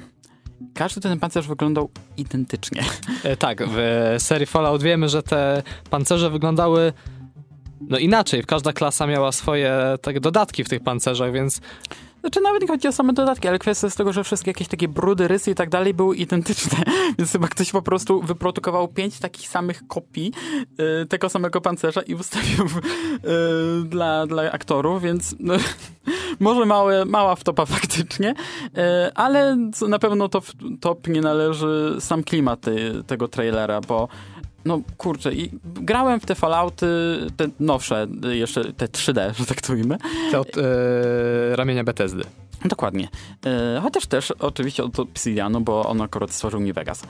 Każdy 0.73 1.01
ten 1.01 1.19
pancerz 1.19 1.47
wyglądał 1.47 1.89
identycznie. 2.17 2.83
E, 3.23 3.37
tak, 3.37 3.63
w 3.67 4.15
serii 4.17 4.47
Fallout 4.47 4.83
wiemy, 4.83 5.09
że 5.09 5.23
te 5.23 5.63
pancerze 5.89 6.29
wyglądały 6.29 6.93
no 7.81 7.97
inaczej. 7.97 8.43
Każda 8.43 8.73
klasa 8.73 9.07
miała 9.07 9.31
swoje 9.31 9.97
tak, 10.01 10.19
dodatki 10.19 10.63
w 10.63 10.69
tych 10.69 10.83
pancerzach, 10.83 11.31
więc 11.31 11.61
Znaczy 12.25 12.41
nawet 12.41 12.61
nie 12.61 12.67
chodzi 12.67 12.87
o 12.87 12.91
same 12.91 13.13
dodatki, 13.13 13.47
ale 13.47 13.59
kwestia 13.59 13.87
jest 13.87 13.97
tego, 13.97 14.13
że 14.13 14.23
wszystkie 14.23 14.49
jakieś 14.51 14.67
takie 14.67 14.87
brudy, 14.87 15.27
rysy 15.27 15.51
i 15.51 15.55
tak 15.55 15.69
dalej 15.69 15.93
były 15.93 16.15
identyczne. 16.15 16.77
Więc 17.17 17.31
chyba 17.31 17.47
ktoś 17.47 17.71
po 17.71 17.81
prostu 17.81 18.21
wyprodukował 18.21 18.87
pięć 18.87 19.19
takich 19.19 19.49
samych 19.49 19.87
kopii 19.87 20.33
y, 21.03 21.05
tego 21.05 21.29
samego 21.29 21.61
pancerza 21.61 22.01
i 22.01 22.15
ustawił 22.15 22.65
y, 22.65 22.69
dla, 23.85 24.27
dla 24.27 24.51
aktorów, 24.51 25.01
więc 25.01 25.35
no, 25.39 25.53
może 26.39 26.65
małe, 26.65 27.05
mała 27.05 27.35
wtopa 27.35 27.65
faktycznie, 27.65 28.29
y, 28.65 29.13
ale 29.15 29.57
na 29.87 29.99
pewno 29.99 30.29
to 30.29 30.41
top 30.81 31.07
nie 31.07 31.21
należy 31.21 31.95
sam 31.99 32.23
klimat 32.23 32.65
tego 33.07 33.27
trailera, 33.27 33.81
bo 33.81 34.07
no 34.65 34.81
kurczę, 34.97 35.33
i 35.33 35.49
grałem 35.63 36.19
w 36.19 36.25
te 36.25 36.35
Fallouty, 36.35 36.87
te 37.37 37.47
nowsze, 37.59 38.07
jeszcze 38.29 38.73
te 38.73 38.85
3D, 38.85 39.37
że 39.37 39.45
tak 39.45 39.61
to 39.61 39.73
ujmę. 39.73 39.97
te 40.31 40.39
od 40.39 40.57
e, 40.57 40.61
ramienia 41.55 41.83
Bethesdy. 41.83 42.23
Dokładnie. 42.65 43.07
E, 43.45 43.79
chociaż 43.83 44.07
też 44.07 44.31
oczywiście 44.31 44.83
od 44.83 44.99
Obsidianu, 44.99 45.61
bo 45.61 45.85
on 45.85 46.01
akurat 46.01 46.31
stworzył 46.31 46.59
New 46.59 46.75
Vegas. 46.75 47.03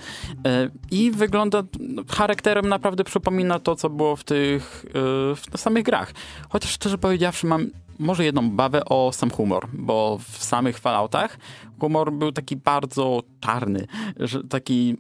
E, 0.46 0.70
I 0.92 1.12
wygląda 1.12 1.64
no, 1.80 2.02
charakterem 2.10 2.70
naprawdę 2.70 3.04
przypomina 3.04 3.60
to, 3.60 3.76
co 3.76 3.90
było 3.90 4.16
w 4.16 4.24
tych 4.24 4.86
e, 4.88 4.92
w 5.36 5.58
samych 5.58 5.84
grach. 5.84 6.14
Chociaż 6.50 6.72
szczerze 6.72 6.98
powiedziawszy 6.98 7.48
mam 7.48 7.70
może 8.00 8.26
jedną 8.26 8.52
bawę 8.52 8.86
o 8.86 9.12
sam 9.14 9.32
humor, 9.32 9.68
bo 9.74 10.18
w 10.32 10.44
samych 10.44 10.80
Falloutach 10.80 11.38
humor 11.80 12.14
był 12.14 12.32
taki 12.32 12.56
bardzo 12.56 13.24
czarny, 13.40 13.88
że 14.18 14.44
taki 14.44 14.98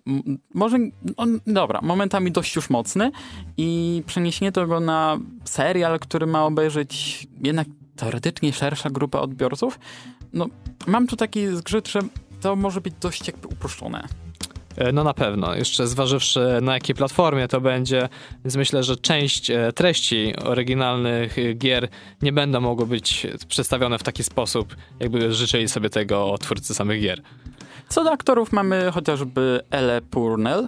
może, 0.53 0.77
on, 1.17 1.39
dobra, 1.47 1.81
momentami 1.81 2.31
dość 2.31 2.55
już 2.55 2.69
mocny 2.69 3.11
i 3.57 4.03
przeniesienie 4.05 4.51
tego 4.51 4.79
na 4.79 5.17
serial, 5.45 5.99
który 5.99 6.27
ma 6.27 6.45
obejrzeć 6.45 7.27
jednak 7.41 7.67
teoretycznie 7.95 8.53
szersza 8.53 8.89
grupa 8.89 9.19
odbiorców, 9.19 9.79
no 10.35 10.47
mam 10.87 11.07
tu 11.07 11.15
taki 11.15 11.47
zgrzyt, 11.47 11.87
że 11.87 11.99
to 12.41 12.55
może 12.55 12.81
być 12.81 12.93
dość 13.01 13.27
jakby 13.27 13.47
uproszczone. 13.47 14.07
E, 14.77 14.91
No 14.91 15.03
na 15.03 15.13
pewno, 15.13 15.55
jeszcze 15.55 15.87
zważywszy 15.87 16.59
na 16.61 16.73
jakiej 16.73 16.95
platformie 16.95 17.47
to 17.47 17.61
będzie, 17.61 18.09
więc 18.45 18.55
myślę, 18.55 18.83
że 18.83 18.97
część 18.97 19.49
e, 19.49 19.73
treści 19.73 20.35
oryginalnych 20.35 21.39
e, 21.39 21.53
gier 21.53 21.87
nie 22.21 22.33
będą 22.33 22.61
mogły 22.61 22.85
być 22.85 23.27
przedstawione 23.47 23.97
w 23.99 24.03
taki 24.03 24.23
sposób, 24.23 24.75
jakby 24.99 25.33
życzyli 25.33 25.69
sobie 25.69 25.89
tego 25.89 26.37
twórcy 26.37 26.73
samych 26.73 27.01
gier. 27.01 27.21
Co 27.89 28.03
do 28.03 28.11
aktorów 28.11 28.51
mamy 28.51 28.91
chociażby 28.91 29.61
Elle 29.71 30.01
Purnell, 30.01 30.67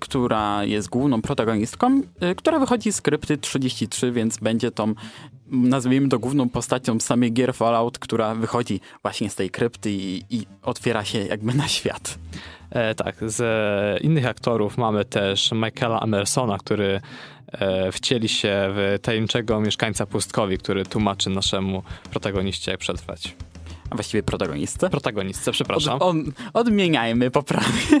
która 0.00 0.64
jest 0.64 0.88
główną 0.88 1.22
protagonistką, 1.22 2.02
y, 2.22 2.34
która 2.34 2.58
wychodzi 2.58 2.92
z 2.92 3.00
krypty 3.00 3.38
33, 3.38 4.12
więc 4.12 4.38
będzie 4.38 4.70
tą, 4.70 4.94
nazwijmy 5.46 6.08
to 6.08 6.18
główną 6.18 6.48
postacią 6.48 7.00
samej 7.00 7.32
gier 7.32 7.54
Fallout, 7.54 7.98
która 7.98 8.34
wychodzi 8.34 8.80
właśnie 9.02 9.30
z 9.30 9.34
tej 9.34 9.50
krypty 9.50 9.90
i, 9.90 10.24
i 10.30 10.46
otwiera 10.62 11.04
się 11.04 11.18
jakby 11.18 11.54
na 11.54 11.68
świat. 11.68 12.18
E, 12.70 12.94
tak, 12.94 13.16
z 13.26 13.42
innych 14.02 14.26
aktorów 14.26 14.78
mamy 14.78 15.04
też 15.04 15.52
Michaela 15.52 16.00
Emersona, 16.00 16.58
który 16.58 17.00
e, 17.52 17.92
wcieli 17.92 18.28
się 18.28 18.52
w 18.68 18.98
tajemniczego 19.02 19.60
mieszkańca 19.60 20.06
pustkowi, 20.06 20.58
który 20.58 20.84
tłumaczy 20.84 21.30
naszemu 21.30 21.82
protagoniście 22.10 22.70
jak 22.70 22.80
przetrwać. 22.80 23.34
A 23.90 23.94
właściwie 23.94 24.22
protagonistę. 24.22 24.90
Protagonistce, 24.90 25.52
przepraszam. 25.52 25.94
Od, 25.94 26.02
on, 26.02 26.32
odmieniajmy 26.52 27.30
poprawnie. 27.30 28.00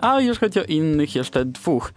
A 0.00 0.20
już 0.20 0.38
chodzi 0.38 0.60
o 0.60 0.64
innych 0.64 1.14
jeszcze 1.14 1.44
dwóch. 1.44 1.92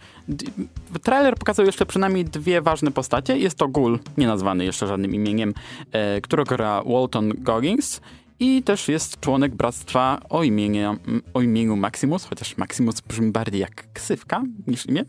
Trailer 1.03 1.36
pokazał 1.36 1.65
jeszcze 1.65 1.86
przynajmniej 1.86 2.25
dwie 2.25 2.62
ważne 2.62 2.92
postacie. 2.92 3.38
Jest 3.38 3.58
to 3.58 3.68
Ghoul, 3.68 4.00
nie 4.18 4.27
nazwany 4.27 4.65
jeszcze 4.65 4.88
żadnym 4.88 5.15
imieniem, 5.15 5.53
e, 5.92 6.22
którego 6.22 6.56
gra 6.56 6.84
Walton 6.86 7.34
Goggins 7.38 8.01
i 8.39 8.63
też 8.63 8.88
jest 8.88 9.20
członek 9.20 9.56
bractwa 9.56 10.20
o 10.30 10.44
imieniu, 10.44 10.98
o 11.34 11.42
imieniu 11.42 11.75
Maximus, 11.75 12.25
chociaż 12.25 12.58
Maximus 12.58 13.01
brzmi 13.01 13.32
bardziej 13.32 13.62
jak 13.62 13.94
ksywka 13.94 14.44
niż 14.68 14.86
imię, 14.86 15.06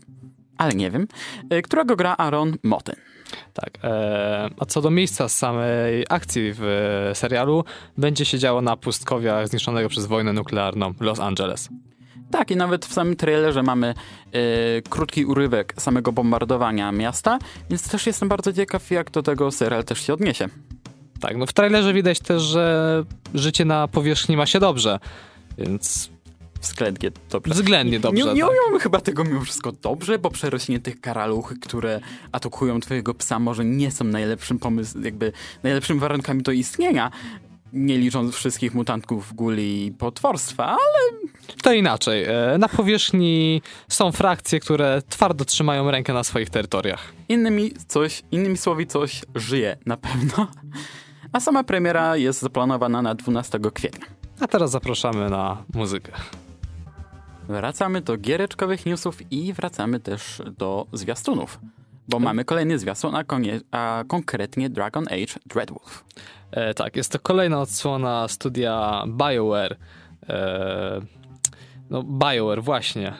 ale 0.57 0.73
nie 0.73 0.91
wiem, 0.91 1.07
e, 1.49 1.61
którego 1.61 1.95
gra 1.95 2.15
Aaron 2.17 2.57
Moten. 2.63 2.95
Tak. 3.53 3.69
E, 3.83 4.49
a 4.59 4.65
co 4.65 4.81
do 4.81 4.89
miejsca 4.89 5.29
samej 5.29 6.05
akcji 6.09 6.53
w 6.53 6.63
e, 6.63 7.15
serialu, 7.15 7.63
będzie 7.97 8.25
się 8.25 8.39
działo 8.39 8.61
na 8.61 8.77
pustkowiach 8.77 9.47
zniszczonego 9.47 9.89
przez 9.89 10.05
wojnę 10.05 10.33
nuklearną 10.33 10.93
Los 10.99 11.19
Angeles. 11.19 11.69
Tak, 12.31 12.51
i 12.51 12.55
nawet 12.55 12.85
w 12.85 12.93
samym 12.93 13.15
trailerze 13.15 13.63
mamy 13.63 13.87
e, 13.87 14.81
krótki 14.81 15.25
urywek 15.25 15.73
samego 15.77 16.11
bombardowania 16.11 16.91
miasta, 16.91 17.39
więc 17.69 17.89
też 17.89 18.07
jestem 18.07 18.29
bardzo 18.29 18.53
ciekaw, 18.53 18.91
jak 18.91 19.11
do 19.11 19.23
tego 19.23 19.51
serial 19.51 19.83
też 19.83 20.01
się 20.01 20.13
odniesie. 20.13 20.49
Tak, 21.19 21.37
no 21.37 21.45
w 21.45 21.53
trailerze 21.53 21.93
widać 21.93 22.19
też, 22.19 22.43
że 22.43 23.03
życie 23.33 23.65
na 23.65 23.87
powierzchni 23.87 24.37
ma 24.37 24.45
się 24.45 24.59
dobrze, 24.59 24.99
więc 25.57 26.09
Względnie 26.61 27.11
dobrze. 27.29 27.53
względnie 27.53 27.99
dobrze. 27.99 28.23
nie, 28.23 28.33
nie 28.33 28.41
tak. 28.41 28.81
chyba 28.81 29.01
tego 29.01 29.23
mimo 29.23 29.41
wszystko 29.41 29.71
dobrze, 29.71 30.19
bo 30.19 30.29
przerośniętych 30.29 31.01
karaluchy, 31.01 31.55
które 31.59 31.99
atakują 32.31 32.79
twojego 32.79 33.13
psa, 33.13 33.39
może 33.39 33.65
nie 33.65 33.91
są 33.91 34.05
najlepszym 34.05 34.59
pomysł, 34.59 35.01
jakby 35.01 35.31
najlepszymi 35.63 35.99
warunkami 35.99 36.43
do 36.43 36.51
istnienia, 36.51 37.11
nie 37.73 37.97
licząc 37.97 38.35
wszystkich 38.35 38.73
mutantków, 38.73 39.33
guli 39.33 39.85
i 39.85 39.91
potworstwa, 39.91 40.65
ale 40.65 41.19
To 41.63 41.73
inaczej. 41.73 42.23
E, 42.23 42.57
Na 42.59 42.69
powierzchni 42.69 43.61
są 43.87 44.11
frakcje, 44.11 44.59
które 44.59 45.01
twardo 45.09 45.45
trzymają 45.45 45.91
rękę 45.91 46.13
na 46.13 46.23
swoich 46.23 46.49
terytoriach. 46.49 47.13
innymi 47.29 47.71
coś, 47.87 48.23
innymi 48.31 48.57
słowy 48.57 48.85
coś 48.85 49.21
żyje 49.35 49.77
na 49.85 49.97
pewno. 49.97 50.47
A 51.33 51.39
sama 51.39 51.63
premiera 51.63 52.17
jest 52.17 52.41
zaplanowana 52.41 53.01
na 53.01 53.15
12 53.15 53.59
kwietnia. 53.73 54.05
A 54.39 54.47
teraz 54.47 54.71
zapraszamy 54.71 55.29
na 55.29 55.63
muzykę. 55.73 56.11
Wracamy 57.47 58.01
do 58.01 58.17
giereczkowych 58.17 58.85
newsów 58.85 59.31
i 59.31 59.53
wracamy 59.53 59.99
też 59.99 60.41
do 60.57 60.85
zwiastunów. 60.93 61.59
Bo 62.07 62.19
mamy 62.19 62.45
kolejny 62.45 62.79
zwiastun, 62.79 63.15
a, 63.15 63.23
konie, 63.23 63.59
a 63.71 64.03
konkretnie 64.07 64.69
Dragon 64.69 65.05
Age 65.07 65.39
Dreadwolf. 65.45 66.05
E, 66.51 66.73
tak, 66.73 66.95
jest 66.95 67.11
to 67.11 67.19
kolejna 67.19 67.61
odsłona 67.61 68.27
studia 68.27 69.03
BioWare. 69.07 69.77
E, 70.29 71.01
no, 71.89 72.03
BioWare, 72.03 72.63
właśnie. 72.63 73.13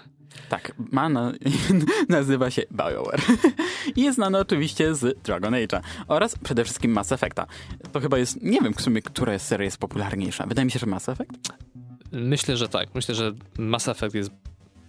Tak, 0.50 0.72
ma 0.78 1.10
na, 1.10 1.32
nazywa 2.10 2.52
się 2.52 2.62
BioWare. 2.72 3.22
I 3.96 4.02
jest 4.02 4.16
znany 4.16 4.40
oczywiście 4.40 4.96
z 4.96 5.22
Dragon 5.24 5.54
Age'a 5.54 5.82
oraz 6.08 6.38
przede 6.38 6.64
wszystkim 6.64 6.92
Mass 6.92 7.12
Effecta. 7.12 7.48
To 7.92 8.00
chyba 8.00 8.18
jest, 8.18 8.44
nie 8.44 8.62
wiem 8.62 8.74
w 8.74 8.82
sumie, 8.82 9.02
która 9.02 9.40
seria 9.40 9.66
jest 9.66 9.78
popularniejsza. 9.78 10.46
Wydaje 10.48 10.66
mi 10.66 10.72
się, 10.72 10.80
że 10.80 10.86
Mass 10.86 11.10
Effect? 11.10 11.32
Myślę, 12.12 12.58
że 12.58 12.70
tak. 12.70 12.96
Myślę, 12.96 13.16
że 13.16 13.32
Mass 13.58 13.88
Effect 13.88 14.16
jest 14.16 14.32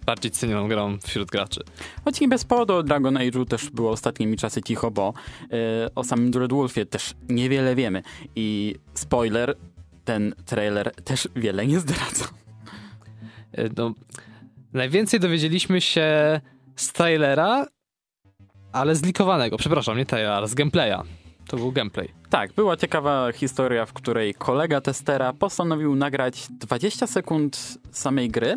bardziej 0.07 0.31
cenioną 0.31 0.67
grą 0.67 0.97
wśród 1.03 1.29
graczy. 1.29 1.61
Choć 2.05 2.21
nie 2.21 2.27
bez 2.27 2.43
powodu 2.43 2.75
o 2.75 2.83
Dragon 2.83 3.15
Age'u 3.15 3.45
też 3.45 3.69
było 3.69 3.91
ostatnimi 3.91 4.37
czasy 4.37 4.61
cicho, 4.61 4.91
bo 4.91 5.13
e, 5.51 5.95
o 5.95 6.03
samym 6.03 6.31
Dreadwolfie 6.31 6.85
też 6.85 7.13
niewiele 7.29 7.75
wiemy. 7.75 8.03
I 8.35 8.75
spoiler, 8.93 9.55
ten 10.05 10.35
trailer 10.45 10.91
też 11.03 11.27
wiele 11.35 11.67
nie 11.67 11.79
zdradza. 11.79 12.25
E, 13.51 13.69
No, 13.77 13.93
najwięcej 14.73 15.19
dowiedzieliśmy 15.19 15.81
się 15.81 16.41
z 16.75 16.93
trailera, 16.93 17.65
ale 18.71 18.95
zlikowanego. 18.95 19.57
Przepraszam, 19.57 19.97
nie 19.97 20.05
trailera, 20.05 20.47
z 20.47 20.53
gameplaya. 20.53 21.03
To 21.47 21.57
był 21.57 21.71
gameplay. 21.71 22.09
Tak, 22.29 22.53
była 22.53 22.77
ciekawa 22.77 23.31
historia, 23.31 23.85
w 23.85 23.93
której 23.93 24.33
kolega 24.33 24.81
testera 24.81 25.33
postanowił 25.33 25.95
nagrać 25.95 26.47
20 26.49 27.07
sekund 27.07 27.77
samej 27.91 28.29
gry 28.29 28.55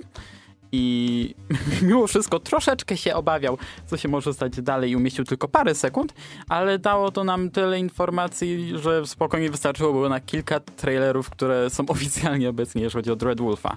i 0.73 1.35
mimo 1.83 2.07
wszystko 2.07 2.41
troszeczkę 2.41 2.97
się 2.97 3.15
obawiał, 3.15 3.59
co 3.87 3.97
się 3.97 4.09
może 4.09 4.35
stać 4.35 4.63
dalej 4.63 4.91
i 4.91 4.97
umieścił 4.97 5.25
tylko 5.25 5.49
parę 5.49 5.75
sekund, 5.75 6.15
ale 6.49 6.79
dało 6.79 7.11
to 7.11 7.25
nam 7.25 7.51
tyle 7.51 7.79
informacji, 7.79 8.73
że 8.79 9.07
spokojnie 9.07 9.51
wystarczyłoby 9.51 10.09
na 10.09 10.21
kilka 10.21 10.61
trailerów, 10.61 11.31
które 11.31 11.71
są 11.71 11.87
oficjalnie 11.97 12.49
obecnie, 12.49 12.83
jeżeli 12.83 13.01
chodzi 13.01 13.11
o 13.11 13.17
Dreadwolfa. 13.17 13.77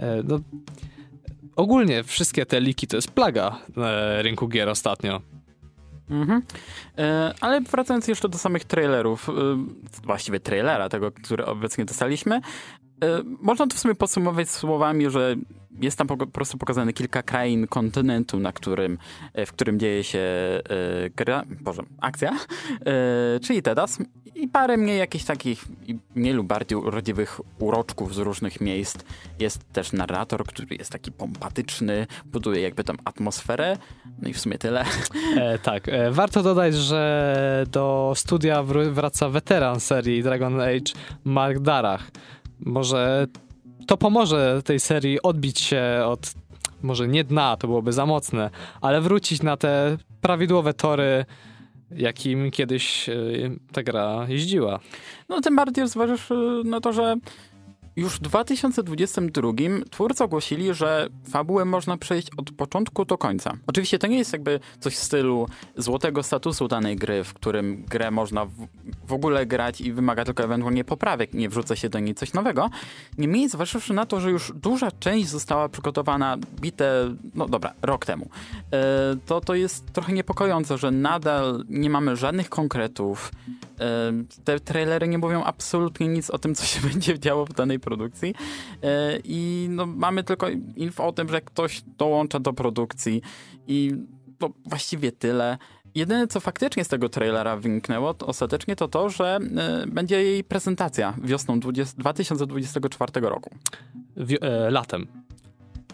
E, 0.00 0.22
No, 0.24 0.40
ogólnie 1.56 2.04
wszystkie 2.04 2.46
te 2.46 2.60
liki 2.60 2.86
to 2.86 2.96
jest 2.96 3.10
plaga 3.10 3.58
e, 3.76 4.22
rynku 4.22 4.48
gier 4.48 4.68
ostatnio. 4.68 5.20
Mhm. 6.10 6.42
E, 6.98 7.34
ale 7.40 7.60
wracając 7.60 8.08
jeszcze 8.08 8.28
do 8.28 8.38
samych 8.38 8.64
trailerów, 8.64 9.28
e, 9.28 9.32
właściwie 10.02 10.40
trailera, 10.40 10.88
tego, 10.88 11.12
który 11.12 11.46
obecnie 11.46 11.84
dostaliśmy, 11.84 12.40
można 13.40 13.66
to 13.66 13.76
w 13.76 13.78
sumie 13.78 13.94
podsumować 13.94 14.50
słowami, 14.50 15.10
że 15.10 15.36
jest 15.80 15.98
tam 15.98 16.06
po, 16.06 16.26
prostu 16.26 16.58
pokazane 16.58 16.92
kilka 16.92 17.22
krain 17.22 17.66
kontynentu, 17.66 18.38
na 18.38 18.52
którym, 18.52 18.98
e, 19.34 19.46
w 19.46 19.52
którym 19.52 19.78
dzieje 19.78 20.04
się 20.04 20.18
e, 20.18 20.62
gra, 21.16 21.44
boże, 21.60 21.82
akcja, 22.00 22.30
e, 22.86 23.40
czyli 23.40 23.62
Tedas 23.62 23.98
i 24.34 24.48
parę 24.48 24.76
mniej 24.76 24.98
jakichś 24.98 25.24
takich 25.24 25.64
mniej 26.14 26.32
lub 26.32 26.46
bardziej 26.46 26.78
urodziwych 26.78 27.40
uroczków 27.58 28.14
z 28.14 28.18
różnych 28.18 28.60
miejsc. 28.60 28.98
Jest 29.38 29.72
też 29.72 29.92
narrator, 29.92 30.44
który 30.44 30.76
jest 30.76 30.92
taki 30.92 31.12
pompatyczny, 31.12 32.06
buduje 32.24 32.60
jakby 32.60 32.84
tam 32.84 32.96
atmosferę, 33.04 33.76
no 34.22 34.28
i 34.28 34.32
w 34.32 34.40
sumie 34.40 34.58
tyle. 34.58 34.84
E, 35.36 35.58
tak, 35.58 35.88
e, 35.88 36.10
warto 36.10 36.42
dodać, 36.42 36.74
że 36.74 37.64
do 37.70 38.12
studia 38.16 38.62
wr- 38.62 38.92
wraca 38.92 39.28
weteran 39.28 39.80
serii 39.80 40.22
Dragon 40.22 40.60
Age 40.60 40.92
Mark 41.24 41.58
Darach. 41.58 42.10
Może 42.60 43.26
to 43.86 43.96
pomoże 43.96 44.62
tej 44.64 44.80
serii 44.80 45.22
odbić 45.22 45.60
się 45.60 45.82
od, 46.06 46.34
może 46.82 47.08
nie 47.08 47.24
dna, 47.24 47.56
to 47.56 47.66
byłoby 47.66 47.92
za 47.92 48.06
mocne, 48.06 48.50
ale 48.80 49.00
wrócić 49.00 49.42
na 49.42 49.56
te 49.56 49.96
prawidłowe 50.20 50.74
tory, 50.74 51.24
jakim 51.96 52.50
kiedyś 52.50 53.08
e, 53.08 53.14
ta 53.72 53.82
gra 53.82 54.26
jeździła. 54.28 54.80
No 55.28 55.40
tym 55.40 55.56
bardziej 55.56 55.88
zważywszy 55.88 56.62
na 56.64 56.80
to, 56.80 56.92
że 56.92 57.16
już 58.00 58.14
w 58.16 58.20
2022 58.20 59.52
twórcy 59.90 60.24
ogłosili, 60.24 60.74
że 60.74 61.08
fabułę 61.30 61.64
można 61.64 61.96
przejść 61.96 62.28
od 62.36 62.50
początku 62.50 63.04
do 63.04 63.18
końca. 63.18 63.52
Oczywiście 63.66 63.98
to 63.98 64.06
nie 64.06 64.18
jest 64.18 64.32
jakby 64.32 64.60
coś 64.80 64.94
w 64.96 65.02
stylu 65.02 65.48
złotego 65.76 66.22
statusu 66.22 66.68
danej 66.68 66.96
gry, 66.96 67.24
w 67.24 67.34
którym 67.34 67.84
grę 67.84 68.10
można 68.10 68.44
w- 68.44 68.50
w 69.06 69.12
ogóle 69.12 69.46
grać 69.46 69.80
i 69.80 69.92
wymaga 69.92 70.24
tylko 70.24 70.44
ewentualnie 70.44 70.84
poprawek, 70.84 71.34
nie 71.34 71.48
wrzuca 71.48 71.76
się 71.76 71.88
do 71.88 71.98
niej 71.98 72.14
coś 72.14 72.32
nowego. 72.32 72.70
Niemniej 73.18 73.48
zważywszy 73.48 73.94
na 73.94 74.06
to, 74.06 74.20
że 74.20 74.30
już 74.30 74.52
duża 74.54 74.90
część 74.90 75.28
została 75.28 75.68
przygotowana 75.68 76.36
bite, 76.60 77.14
no 77.34 77.48
dobra, 77.48 77.72
rok 77.82 78.06
temu, 78.06 78.28
e, 78.72 79.16
to 79.26 79.40
to 79.40 79.54
jest 79.54 79.92
trochę 79.92 80.12
niepokojące, 80.12 80.78
że 80.78 80.90
nadal 80.90 81.64
nie 81.68 81.90
mamy 81.90 82.16
żadnych 82.16 82.48
konkretów. 82.48 83.32
E, 83.80 84.12
te 84.44 84.60
trailery 84.60 85.08
nie 85.08 85.18
mówią 85.18 85.44
absolutnie 85.44 86.08
nic 86.08 86.30
o 86.30 86.38
tym, 86.38 86.54
co 86.54 86.64
się 86.66 86.80
będzie 86.88 87.18
działo 87.18 87.46
w 87.46 87.52
danej 87.52 87.80
produkcji 87.90 88.34
e, 88.82 89.18
i 89.24 89.66
no, 89.70 89.86
mamy 89.86 90.24
tylko 90.24 90.46
info 90.76 91.06
o 91.06 91.12
tym, 91.12 91.28
że 91.28 91.40
ktoś 91.40 91.82
dołącza 91.98 92.40
do 92.40 92.52
produkcji 92.52 93.22
i 93.66 93.92
to 94.38 94.50
właściwie 94.66 95.12
tyle. 95.12 95.58
Jedyne, 95.94 96.26
co 96.26 96.40
faktycznie 96.40 96.84
z 96.84 96.88
tego 96.88 97.08
trailera 97.08 97.56
wyniknęło, 97.56 98.14
to 98.14 98.26
ostatecznie 98.26 98.76
to 98.76 98.88
to, 98.88 99.08
że 99.10 99.38
y, 99.84 99.86
będzie 99.86 100.22
jej 100.22 100.44
prezentacja 100.44 101.14
wiosną 101.22 101.60
20, 101.60 101.96
2024 101.98 103.20
roku. 103.20 103.50
Wi- 104.16 104.38
e, 104.40 104.70
latem. 104.70 105.06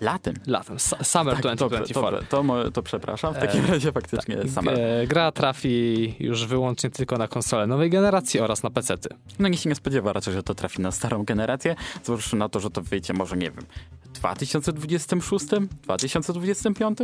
Latem. 0.00 0.34
Latem. 0.46 0.78
Summer 1.02 1.34
Tak, 1.34 1.42
dobrze, 1.42 1.56
2024. 1.56 2.10
dobrze, 2.16 2.26
to, 2.30 2.42
mo- 2.42 2.70
to 2.70 2.82
przepraszam. 2.82 3.34
W 3.34 3.38
takim 3.38 3.66
razie 3.66 3.92
faktycznie 3.92 4.36
G- 4.36 4.48
summer. 4.50 4.80
e, 4.80 5.06
Gra 5.06 5.32
trafi 5.32 6.14
już 6.20 6.46
wyłącznie 6.46 6.90
tylko 6.90 7.16
na 7.16 7.28
konsole 7.28 7.66
nowej 7.66 7.90
generacji 7.90 8.40
oraz 8.40 8.62
na 8.62 8.70
PC-ty. 8.70 9.08
No 9.38 9.48
nikt 9.48 9.62
się 9.62 9.68
nie 9.68 9.74
spodziewa 9.74 10.12
raczej, 10.12 10.34
że 10.34 10.42
to 10.42 10.54
trafi 10.54 10.82
na 10.82 10.90
starą 10.92 11.24
generację, 11.24 11.76
zważywszy 12.04 12.36
na 12.36 12.48
to, 12.48 12.60
że 12.60 12.70
to 12.70 12.82
wyjdzie 12.82 13.12
może, 13.12 13.36
nie 13.36 13.50
wiem, 13.50 13.64
w 14.02 14.08
2026, 14.18 15.46
2025? 15.82 16.98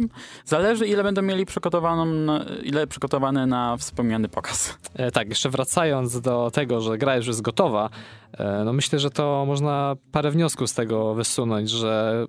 Zależy, 0.45 0.87
ile 0.87 1.03
będą 1.03 1.23
mieli 1.23 1.47
przygotowaną, 1.47 2.05
na- 2.07 2.45
ile 2.63 2.87
przygotowane 2.87 3.47
na 3.47 3.77
wspomniany 3.77 4.29
pokaz. 4.29 4.79
E, 4.95 5.11
tak, 5.11 5.29
jeszcze 5.29 5.51
wracając 5.51 6.21
do 6.21 6.51
tego, 6.55 6.81
że 6.81 6.99
gra 6.99 7.17
już 7.17 7.27
jest 7.27 7.43
gotowa, 7.43 7.91
e, 8.33 8.63
no 8.65 8.73
myślę, 8.73 8.99
że 8.99 9.11
to 9.11 9.45
można 9.47 9.97
parę 10.13 10.31
wniosków 10.31 10.71
z 10.71 10.75
tego 10.75 11.15
wysunąć, 11.15 11.71
że 11.71 12.25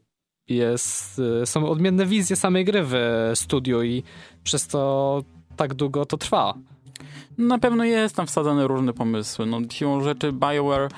jest, 0.50 1.22
e, 1.42 1.46
są 1.46 1.70
odmienne 1.70 2.06
wizje 2.06 2.36
samej 2.36 2.66
gry 2.66 2.82
w 2.84 2.94
studiu 3.36 3.84
i 3.84 4.04
przez 4.44 4.68
to 4.68 5.24
tak 5.56 5.74
długo 5.74 6.06
to 6.06 6.18
trwa. 6.18 6.54
Na 7.38 7.60
pewno 7.60 7.84
jest 7.84 8.16
tam 8.16 8.28
wsadzone 8.28 8.68
różne 8.68 8.94
pomysły. 8.94 9.46
No, 9.46 9.60
siłą 9.72 10.04
rzeczy 10.04 10.32
BioWare 10.32 10.90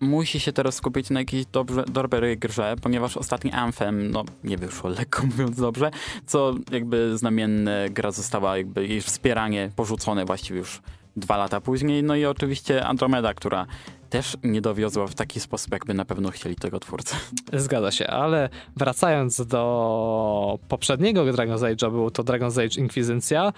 musi 0.00 0.40
się 0.40 0.52
teraz 0.52 0.74
skupić 0.74 1.10
na 1.10 1.20
jakiejś 1.20 1.46
dobrze, 1.46 1.84
dobrej 1.84 2.38
grze, 2.38 2.76
ponieważ 2.82 3.16
ostatni 3.16 3.52
Anthem, 3.52 4.10
no 4.10 4.24
nie 4.44 4.58
wyszło 4.58 4.90
lekko 4.90 5.26
mówiąc 5.26 5.56
dobrze, 5.60 5.90
co 6.26 6.54
jakby 6.72 7.18
znamienne 7.18 7.86
gra 7.90 8.10
została 8.10 8.56
jakby 8.56 8.86
jej 8.86 9.00
wspieranie 9.00 9.70
porzucone 9.76 10.24
właściwie 10.24 10.58
już 10.58 10.82
dwa 11.20 11.36
lata 11.36 11.60
później. 11.60 12.02
No 12.02 12.16
i 12.16 12.24
oczywiście 12.24 12.84
Andromeda, 12.86 13.34
która 13.34 13.66
też 14.10 14.36
nie 14.42 14.60
dowiozła 14.60 15.06
w 15.06 15.14
taki 15.14 15.40
sposób, 15.40 15.72
jakby 15.72 15.94
na 15.94 16.04
pewno 16.04 16.30
chcieli 16.30 16.56
tego 16.56 16.80
twórcy. 16.80 17.16
Zgadza 17.52 17.90
się, 17.90 18.06
ale 18.06 18.48
wracając 18.76 19.46
do 19.46 20.58
poprzedniego 20.68 21.24
Dragon's 21.24 21.74
Age'a, 21.74 21.90
był 21.90 22.10
to 22.10 22.22
Dragon's 22.24 22.64
Age 22.66 22.80
Inquisicja, 22.80 23.52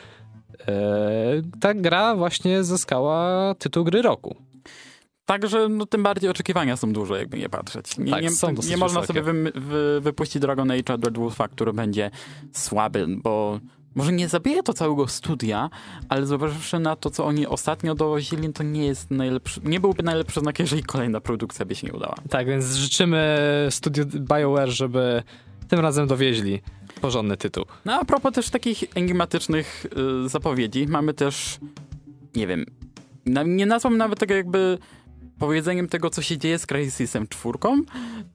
e, 0.69 0.75
ta 1.61 1.75
gra 1.75 2.15
właśnie 2.15 2.65
zyskała 2.65 3.55
tytuł 3.55 3.85
gry 3.85 4.03
roku. 4.03 4.37
Także 5.25 5.69
no, 5.69 5.87
tym 5.87 6.03
bardziej 6.03 6.31
oczekiwania 6.31 6.77
są 6.77 6.93
duże, 6.93 7.19
jakby 7.19 7.39
nie 7.39 7.49
patrzeć. 7.49 7.99
Nie, 7.99 8.11
Tak, 8.11 8.23
nie, 8.23 8.31
nie 8.69 8.77
można 8.77 9.01
wysokie. 9.01 9.21
sobie 9.21 9.33
wy, 9.33 9.53
wy, 9.55 10.01
wypuścić 10.01 10.43
Dragon 10.43 10.69
Age'a 10.69 10.99
Dead 10.99 11.19
Wolfa, 11.19 11.49
który 11.49 11.73
będzie 11.73 12.11
słaby, 12.53 13.07
bo 13.09 13.61
może 13.95 14.13
nie 14.13 14.29
zabije 14.29 14.63
to 14.63 14.73
całego 14.73 15.09
studia, 15.09 15.71
ale 16.09 16.27
zważywszy 16.27 16.79
na 16.79 16.97
to, 16.97 17.11
co 17.11 17.25
oni 17.25 17.47
ostatnio 17.47 17.95
dowozili, 17.95 18.53
to 18.53 18.63
nie 18.63 18.87
jest 18.87 19.11
najlepszy, 19.11 19.61
nie 19.65 19.81
byłby 19.81 20.03
najlepszy 20.03 20.41
znak, 20.41 20.59
jeżeli 20.59 20.83
kolejna 20.83 21.21
produkcja 21.21 21.65
by 21.65 21.75
się 21.75 21.87
nie 21.87 21.93
udała. 21.93 22.15
Tak, 22.31 22.47
więc 22.47 22.75
życzymy 22.75 23.39
studiu 23.71 24.05
BioWare, 24.07 24.71
żeby 24.71 25.23
tym 25.69 25.81
razem 25.81 26.07
dowieźli 26.07 26.61
porządny 27.01 27.37
tytuł. 27.37 27.65
No 27.85 27.95
a 27.95 28.05
propos 28.05 28.33
też 28.33 28.51
takich 28.51 28.85
enigmatycznych 28.95 29.87
y, 30.25 30.29
zapowiedzi, 30.29 30.87
mamy 30.87 31.15
też, 31.15 31.59
nie 32.37 32.47
wiem, 32.47 32.67
na, 33.27 33.43
nie 33.43 33.67
nazwam 33.67 33.97
nawet 33.97 34.19
tego 34.19 34.35
jakby 34.35 34.79
powiedzeniem 35.39 35.89
tego, 35.89 36.11
co 36.11 36.23
się 36.23 36.39
dzieje 36.39 36.59
z 36.59 36.67
Crysisem 36.67 37.27
4, 37.29 37.59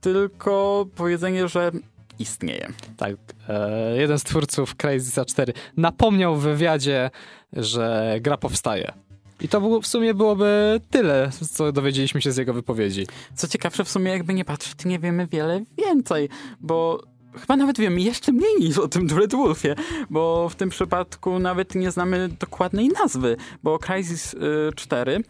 tylko 0.00 0.86
powiedzenie, 0.96 1.48
że 1.48 1.72
istnieje. 2.18 2.68
Tak, 2.96 3.16
e, 3.48 3.96
jeden 3.96 4.18
z 4.18 4.24
twórców 4.24 4.74
Crysis 4.74 5.14
4 5.26 5.52
napomniał 5.76 6.36
w 6.36 6.42
wywiadzie, 6.42 7.10
że 7.52 8.16
gra 8.20 8.36
powstaje. 8.36 8.92
I 9.40 9.48
to 9.48 9.60
było, 9.60 9.80
w 9.80 9.86
sumie 9.86 10.14
byłoby 10.14 10.80
tyle, 10.90 11.30
co 11.50 11.72
dowiedzieliśmy 11.72 12.22
się 12.22 12.32
z 12.32 12.36
jego 12.36 12.54
wypowiedzi. 12.54 13.06
Co 13.34 13.48
ciekawsze, 13.48 13.84
w 13.84 13.88
sumie 13.88 14.10
jakby 14.10 14.34
nie 14.34 14.44
patrzeć, 14.44 14.84
nie 14.84 14.98
wiemy 14.98 15.26
wiele 15.26 15.64
więcej, 15.76 16.28
bo 16.60 17.02
chyba 17.40 17.56
nawet 17.56 17.80
wiemy 17.80 18.00
jeszcze 18.00 18.32
mniej 18.32 18.54
niż 18.60 18.78
o 18.78 18.88
tym 18.88 19.06
Dread 19.06 19.32
Wolfie, 19.32 19.74
bo 20.10 20.48
w 20.48 20.54
tym 20.54 20.70
przypadku 20.70 21.38
nawet 21.38 21.74
nie 21.74 21.90
znamy 21.90 22.28
dokładnej 22.40 22.88
nazwy, 22.88 23.36
bo 23.62 23.78
Crysis 23.78 24.34
y, 24.34 24.38
4 24.76 25.12
y, 25.16 25.24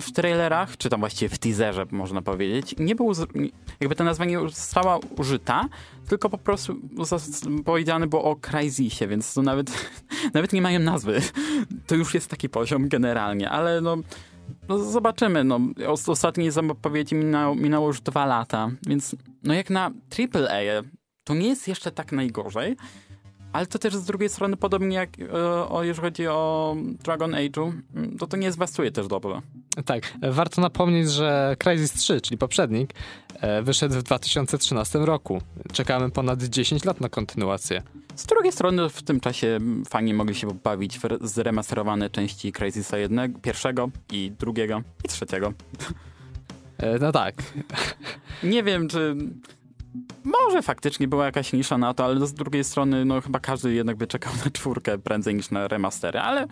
w 0.00 0.12
trailerach, 0.12 0.76
czy 0.76 0.88
tam 0.88 1.00
właściwie 1.00 1.28
w 1.28 1.38
teaserze 1.38 1.86
można 1.90 2.22
powiedzieć, 2.22 2.74
nie 2.78 2.94
był, 2.94 3.14
z- 3.14 3.34
nie- 3.34 3.48
jakby 3.80 3.94
ta 3.96 4.04
nazwa 4.04 4.24
nie 4.24 4.38
została 4.40 4.98
użyta, 5.18 5.68
tylko 6.08 6.30
po 6.30 6.38
prostu 6.38 6.76
powiedziane 7.64 8.06
było 8.06 8.24
o 8.24 8.36
Crysisie, 8.36 9.06
więc 9.06 9.34
to 9.34 9.42
nawet, 9.42 9.90
nawet 10.34 10.52
nie 10.52 10.62
mają 10.62 10.80
nazwy. 10.80 11.20
To 11.86 11.94
już 11.94 12.14
jest 12.14 12.28
taki 12.30 12.48
poziom 12.48 12.88
generalnie, 12.88 13.50
ale 13.50 13.80
no 13.80 13.96
no 14.68 14.78
zobaczymy, 14.78 15.44
no. 15.44 15.60
Os- 15.88 16.08
Ostatniej 16.08 16.50
zapowiedzi 16.50 17.14
minęło, 17.14 17.54
minęło 17.54 17.86
już 17.86 18.00
dwa 18.00 18.26
lata, 18.26 18.70
więc 18.86 19.16
no 19.42 19.54
jak 19.54 19.70
na 19.70 19.90
AAA 20.18 20.82
to 21.24 21.34
nie 21.34 21.48
jest 21.48 21.68
jeszcze 21.68 21.90
tak 21.92 22.12
najgorzej, 22.12 22.76
ale 23.52 23.66
to 23.66 23.78
też 23.78 23.96
z 23.96 24.04
drugiej 24.04 24.28
strony 24.28 24.56
podobnie 24.56 24.96
jak 24.96 25.10
e, 25.20 25.32
o, 25.68 25.82
jeżeli 25.84 26.06
chodzi 26.06 26.26
o 26.26 26.76
Dragon 27.04 27.30
Age'u, 27.32 27.72
mm, 27.94 28.18
to 28.18 28.26
to 28.26 28.36
nie 28.36 28.52
zwiastuje 28.52 28.90
też 28.92 29.06
dobrze. 29.06 29.40
Tak, 29.84 30.02
warto 30.22 30.60
napomnieć, 30.60 31.10
że 31.10 31.56
Crysis 31.58 31.92
3, 31.92 32.20
czyli 32.20 32.38
poprzednik, 32.38 32.94
e, 33.40 33.62
wyszedł 33.62 33.94
w 33.94 34.02
2013 34.02 34.98
roku. 34.98 35.42
Czekamy 35.72 36.10
ponad 36.10 36.42
10 36.42 36.84
lat 36.84 37.00
na 37.00 37.08
kontynuację. 37.08 37.82
Z 38.16 38.26
drugiej 38.26 38.52
strony 38.52 38.88
w 38.88 39.02
tym 39.02 39.20
czasie 39.20 39.46
mm, 39.48 39.84
fani 39.84 40.14
mogli 40.14 40.34
się 40.34 40.48
bawić 40.64 40.98
w 40.98 41.04
re- 41.04 41.18
zremasterowane 41.20 42.10
części 42.10 42.52
Crysisa 42.52 42.98
jednego, 42.98 43.38
pierwszego 43.38 43.90
i 44.12 44.32
drugiego 44.38 44.82
i 45.04 45.08
trzeciego. 45.08 45.52
E, 46.78 46.98
No 46.98 47.12
tak, 47.12 47.34
Nie 48.42 48.62
wiem, 48.62 48.88
czy 48.88 49.16
może 50.24 50.62
faktycznie 50.62 51.08
była 51.08 51.24
jakaś 51.24 51.52
nisza 51.52 51.78
na 51.78 51.94
to, 51.94 52.04
ale 52.04 52.26
z 52.26 52.34
drugiej 52.34 52.64
strony, 52.64 53.04
no 53.04 53.20
chyba 53.20 53.40
każdy 53.40 53.74
jednak 53.74 53.96
by 53.96 54.06
czekał 54.06 54.32
na 54.44 54.50
czwórkę 54.50 54.98
prędzej 54.98 55.34
niż 55.34 55.50
na 55.50 55.68
remastery, 55.68 56.18
ale 56.18 56.46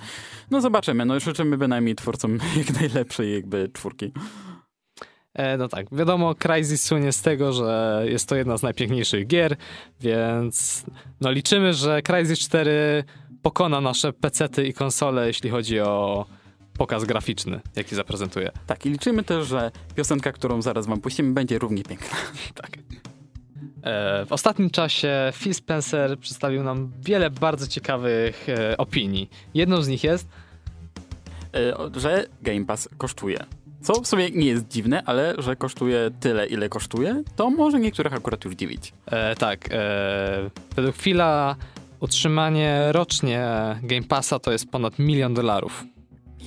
no 0.51 0.61
zobaczymy, 0.61 1.05
no 1.05 1.21
życzymy 1.21 1.59
bynajmniej 1.59 1.95
twórcom 1.95 2.39
jak 2.59 2.81
najlepszej 2.81 3.35
jakby 3.35 3.71
czwórki. 3.73 4.13
E, 5.35 5.57
No 5.57 5.69
tak, 5.69 5.87
wiadomo, 5.93 6.35
Crysis 6.35 6.83
słynie 6.83 7.13
z 7.13 7.23
tego, 7.23 7.53
że 7.53 8.03
jest 8.09 8.29
to 8.29 8.37
jedna 8.37 8.57
z 8.59 8.63
najpiękniejszych 8.63 9.27
gier, 9.27 9.57
więc 10.01 10.85
no 11.21 11.31
liczymy, 11.31 11.75
że 11.75 12.03
Crysis 12.03 12.39
4 12.39 13.05
pokona 13.43 13.81
nasze 13.81 14.13
pecety 14.13 14.67
i 14.67 14.73
konsole, 14.73 15.27
jeśli 15.27 15.51
chodzi 15.51 15.81
o 15.81 16.27
pokaz 16.79 17.05
graficzny, 17.05 17.61
jaki 17.77 17.95
zaprezentuje. 17.95 18.51
Tak, 18.67 18.87
i 18.87 18.91
liczymy 18.91 19.25
też, 19.25 19.47
że 19.47 19.71
piosenka, 19.95 20.33
którą 20.33 20.63
zaraz 20.63 20.87
wam 20.87 21.01
puścimy, 21.01 21.33
będzie 21.33 21.59
równie 21.59 21.83
piękna. 21.83 22.17
Tak. 22.63 22.71
E, 23.83 24.27
W 24.27 24.33
ostatnim 24.33 24.71
czasie 24.71 25.33
Phil 25.35 25.55
Spencer 25.55 26.19
przedstawił 26.19 26.63
nam 26.63 26.93
wiele 27.01 27.31
bardzo 27.31 27.67
ciekawych 27.67 28.49
e, 28.49 28.77
opinii. 28.77 29.31
Jedną 29.55 29.83
z 29.83 29.89
nich 29.89 30.05
jest, 30.05 30.29
E, 31.55 32.01
że 32.01 32.27
Game 32.43 32.65
Pass 32.65 32.89
kosztuje. 32.99 33.39
Co 33.83 33.93
w 34.01 34.07
sumie 34.07 34.31
nie 34.31 34.47
jest 34.47 34.69
dziwne, 34.69 35.03
ale 35.07 35.35
że 35.39 35.57
kosztuje 35.57 36.11
tyle, 36.21 36.47
ile 36.47 36.69
kosztuje, 36.69 37.23
to 37.37 37.51
może 37.51 37.81
niektórych 37.81 38.13
akurat 38.15 38.45
już 38.45 38.55
dziwić. 38.55 38.93
e, 39.07 39.37
tak, 39.37 39.69
e, 39.73 40.51
według 40.77 40.97
Phila 40.97 41.57
utrzymanie 42.01 42.85
rocznie 42.93 43.47
Game 43.83 44.03
Passa 44.03 44.39
to 44.39 44.53
jest 44.53 44.71
ponad 44.71 44.99
milion 44.99 45.35
dolarów. 45.35 45.85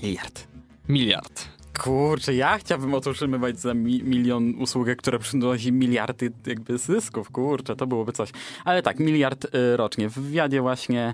Miliard. 0.04 0.48
Miliard. 0.90 1.48
Kurczę, 1.84 2.34
ja 2.34 2.58
chciałbym 2.58 2.94
otrzymywać 2.94 3.60
za 3.60 3.74
mi 3.74 4.04
milion 4.04 4.54
usługę, 4.60 4.96
która 4.96 5.20
przynosi 5.20 5.72
miliardy 5.72 6.32
jakby 6.46 6.78
zysków. 6.78 7.32
Kurczę, 7.32 7.76
to 7.76 7.88
byłoby 7.88 8.12
coś. 8.12 8.30
Ale 8.66 8.82
tak, 8.82 9.00
miliard 9.00 9.46
y, 9.46 9.78
rocznie. 9.78 10.10
W 10.10 10.14
wywiadzie 10.14 10.62
właśnie 10.62 11.14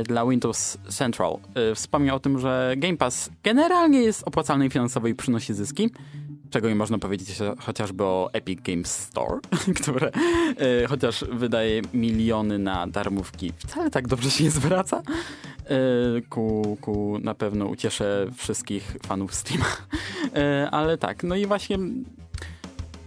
y, 0.00 0.02
dla 0.02 0.26
Windows 0.26 0.78
Central 0.88 1.38
y, 1.72 1.74
wspomniał 1.74 2.16
o 2.16 2.20
tym, 2.20 2.38
że 2.38 2.74
Game 2.76 2.96
Pass 2.96 3.30
generalnie 3.42 4.02
jest 4.02 4.22
opłacalny 4.28 4.70
finansowo 4.70 5.08
i 5.08 5.14
przynosi 5.14 5.54
zyski. 5.54 5.90
Czego 6.50 6.68
nie 6.68 6.74
można 6.74 6.98
powiedzieć 6.98 7.38
chociażby 7.60 8.04
o 8.04 8.30
Epic 8.32 8.60
Games 8.62 8.96
Store, 8.96 9.38
które 9.82 10.10
e, 10.56 10.86
chociaż 10.88 11.24
wydaje 11.32 11.82
miliony 11.94 12.58
na 12.58 12.86
darmówki, 12.86 13.52
wcale 13.58 13.90
tak 13.90 14.08
dobrze 14.08 14.30
się 14.30 14.44
nie 14.44 14.50
zwraca. 14.50 15.02
E, 15.64 15.74
ku, 16.28 16.78
ku 16.80 17.18
na 17.22 17.34
pewno 17.34 17.66
ucieszę 17.66 18.26
wszystkich 18.36 18.96
fanów 19.06 19.34
Steama. 19.34 19.66
E, 20.34 20.70
ale 20.70 20.98
tak, 20.98 21.22
no 21.22 21.36
i 21.36 21.46
właśnie 21.46 21.78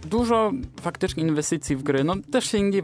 dużo 0.06 0.52
faktycznie 0.80 1.22
inwestycji 1.22 1.76
w 1.76 1.82
gry, 1.82 2.04
no 2.04 2.14
też 2.30 2.44
się 2.44 2.62
nie 2.62 2.82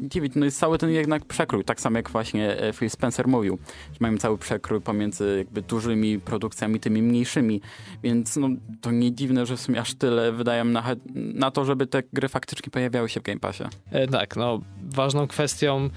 dziwić, 0.00 0.32
no 0.36 0.44
jest 0.44 0.58
cały 0.58 0.78
ten 0.78 0.90
jednak 0.90 1.24
przekrój, 1.24 1.64
tak 1.64 1.80
samo 1.80 1.96
jak 1.96 2.10
właśnie 2.10 2.60
e, 2.60 2.72
Phil 2.72 2.90
Spencer 2.90 3.28
mówił, 3.28 3.58
że 3.92 3.96
mają 4.00 4.18
cały 4.18 4.38
przekrój 4.38 4.80
pomiędzy 4.80 5.34
jakby 5.38 5.62
dużymi 5.62 6.20
produkcjami, 6.20 6.80
tymi 6.80 7.02
mniejszymi, 7.02 7.60
więc 8.02 8.36
no 8.36 8.48
to 8.80 8.90
nie 8.90 9.12
dziwne, 9.12 9.46
że 9.46 9.56
w 9.56 9.60
sumie 9.60 9.80
aż 9.80 9.94
tyle 9.94 10.32
wydają 10.32 10.64
na, 10.64 10.84
na 11.14 11.50
to, 11.50 11.64
żeby 11.64 11.86
te 11.86 12.02
gry 12.12 12.28
faktycznie 12.28 12.70
pojawiały 12.70 13.08
się 13.08 13.20
w 13.20 13.22
Game 13.22 13.40
Passie. 13.40 13.64
E, 13.90 14.06
tak, 14.06 14.36
no 14.36 14.60
ważną 14.82 15.26
kwestią, 15.26 15.90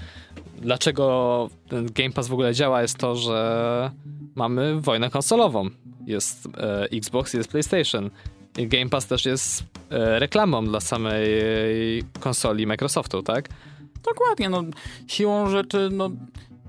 dlaczego 0.60 1.50
Game 1.94 2.10
Pass 2.10 2.28
w 2.28 2.32
ogóle 2.32 2.54
działa 2.54 2.82
jest 2.82 2.98
to, 2.98 3.16
że 3.16 3.90
mamy 4.34 4.80
wojnę 4.80 5.10
konsolową. 5.10 5.70
Jest 6.06 6.48
e, 6.58 6.88
Xbox, 6.92 7.34
jest 7.34 7.50
PlayStation. 7.50 8.10
Game 8.54 8.88
Pass 8.88 9.06
też 9.06 9.24
jest 9.24 9.62
e, 9.90 10.18
reklamą 10.18 10.64
dla 10.64 10.80
samej 10.80 11.32
konsoli 12.20 12.66
Microsoftu, 12.66 13.22
tak? 13.22 13.48
Dokładnie, 14.04 14.48
no 14.48 14.62
siłą 15.06 15.50
rzeczy, 15.50 15.88
no 15.92 16.10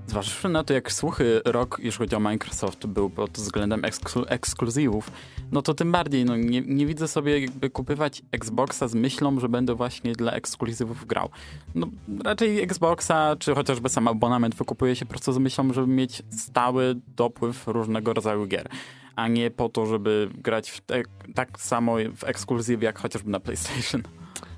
zważywszy 0.06 0.48
na 0.48 0.64
to, 0.64 0.74
jak 0.74 0.92
słuchy 0.92 1.40
rok, 1.44 1.80
jeśli 1.82 1.98
chodzi 1.98 2.16
o 2.16 2.20
Microsoft, 2.20 2.86
był 2.86 3.10
pod 3.10 3.30
względem 3.30 3.84
eksklu 3.84 4.24
ekskluzywów, 4.28 5.10
no 5.52 5.62
to 5.62 5.74
tym 5.74 5.92
bardziej, 5.92 6.24
no 6.24 6.36
nie, 6.36 6.60
nie 6.60 6.86
widzę 6.86 7.08
sobie 7.08 7.40
jakby 7.40 7.70
kupywać 7.70 8.22
Xboxa 8.32 8.88
z 8.88 8.94
myślą, 8.94 9.40
że 9.40 9.48
będę 9.48 9.74
właśnie 9.74 10.12
dla 10.12 10.32
ekskluzywów 10.32 11.06
grał. 11.06 11.28
No 11.74 11.86
raczej 12.24 12.62
Xboxa, 12.62 13.36
czy 13.38 13.54
chociażby 13.54 13.88
sam 13.88 14.08
abonament 14.08 14.54
wykupuje 14.54 14.96
się 14.96 15.06
po 15.06 15.10
prostu 15.10 15.32
z 15.32 15.38
myślą, 15.38 15.72
żeby 15.72 15.86
mieć 15.86 16.22
stały 16.30 16.94
dopływ 17.16 17.66
różnego 17.66 18.12
rodzaju 18.12 18.46
gier 18.46 18.68
a 19.16 19.28
nie 19.28 19.50
po 19.50 19.68
to, 19.68 19.86
żeby 19.86 20.28
grać 20.34 20.80
te, 20.86 21.02
tak 21.34 21.60
samo 21.60 21.96
w 22.16 22.24
ekskluzywie 22.24 22.86
jak 22.86 22.98
chociażby 22.98 23.30
na 23.30 23.40
PlayStation. 23.40 24.02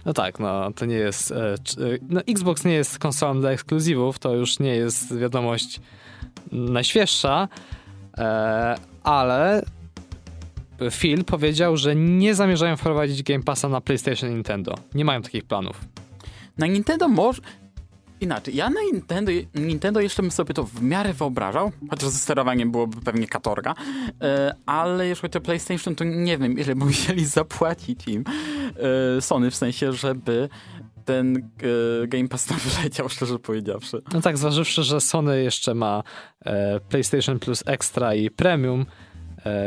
No 0.07 0.13
tak, 0.13 0.41
no 0.41 0.73
to 0.73 0.87
nie 0.87 0.95
jest. 0.95 1.31
E, 1.31 1.53
e, 1.55 1.57
no, 2.09 2.21
Xbox 2.21 2.65
nie 2.65 2.75
jest 2.75 2.99
konsolą 2.99 3.41
dla 3.41 3.51
ekskluzywów, 3.51 4.19
to 4.19 4.35
już 4.35 4.59
nie 4.59 4.77
jest 4.77 5.19
wiadomość 5.19 5.81
najświeższa, 6.53 7.49
e, 8.19 8.77
ale 9.03 9.63
Phil 10.91 11.25
powiedział, 11.25 11.77
że 11.77 11.97
nie 11.97 12.35
zamierzają 12.35 12.77
wprowadzić 12.77 13.23
Game 13.23 13.43
Passa 13.43 13.69
na 13.69 13.81
PlayStation 13.81 14.31
i 14.31 14.35
Nintendo. 14.35 14.75
Nie 14.95 15.05
mają 15.05 15.23
takich 15.23 15.45
planów. 15.45 15.81
Na 16.59 16.67
Nintendo 16.67 17.09
może. 17.09 17.43
Inaczej, 18.21 18.57
ja 18.57 18.71
na 18.71 18.81
Nintendo, 18.93 19.33
Nintendo 19.55 20.01
jeszcze 20.01 20.23
bym 20.23 20.31
sobie 20.31 20.55
to 20.55 20.65
w 20.65 20.83
miarę 20.83 21.13
wyobrażał, 21.13 21.73
chociaż 21.91 22.09
ze 22.09 22.19
sterowaniem 22.19 22.71
byłoby 22.71 23.01
pewnie 23.01 23.27
katorga, 23.27 23.75
e, 24.23 24.55
ale 24.67 25.07
jeśli 25.07 25.23
chodzi 25.23 25.39
o 25.39 25.41
PlayStation, 25.41 25.95
to 25.95 26.05
nie 26.05 26.39
wiem, 26.39 26.59
ile 26.59 26.75
by 26.75 26.85
musieli 26.93 27.27
zapłacić 27.27 28.09
im 28.09 28.25
e, 29.17 29.21
Sony, 29.21 29.51
w 29.51 29.55
sensie, 29.55 29.93
żeby 29.93 30.49
ten 31.05 31.37
e, 31.37 32.07
Game 32.07 32.29
Pass 32.29 32.47
tam 32.47 32.59
wyleciał, 32.77 33.09
szczerze 33.09 33.39
powiedziawszy. 33.39 34.03
No 34.13 34.21
tak, 34.21 34.39
zważywszy, 34.39 34.83
że 34.83 35.01
Sony 35.01 35.43
jeszcze 35.43 35.75
ma 35.75 36.03
PlayStation 36.89 37.39
Plus 37.39 37.63
Extra 37.67 38.15
i 38.15 38.31
Premium, 38.31 38.87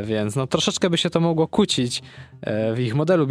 więc 0.04 0.36
no 0.36 0.48
troszeczkę 0.48 0.90
by 0.90 0.98
się 0.98 1.10
to 1.10 1.20
mogło 1.20 1.48
kłócić 1.48 2.02
e, 2.42 2.74
w 2.74 2.80
ich 2.80 2.96
modelu 2.96 3.28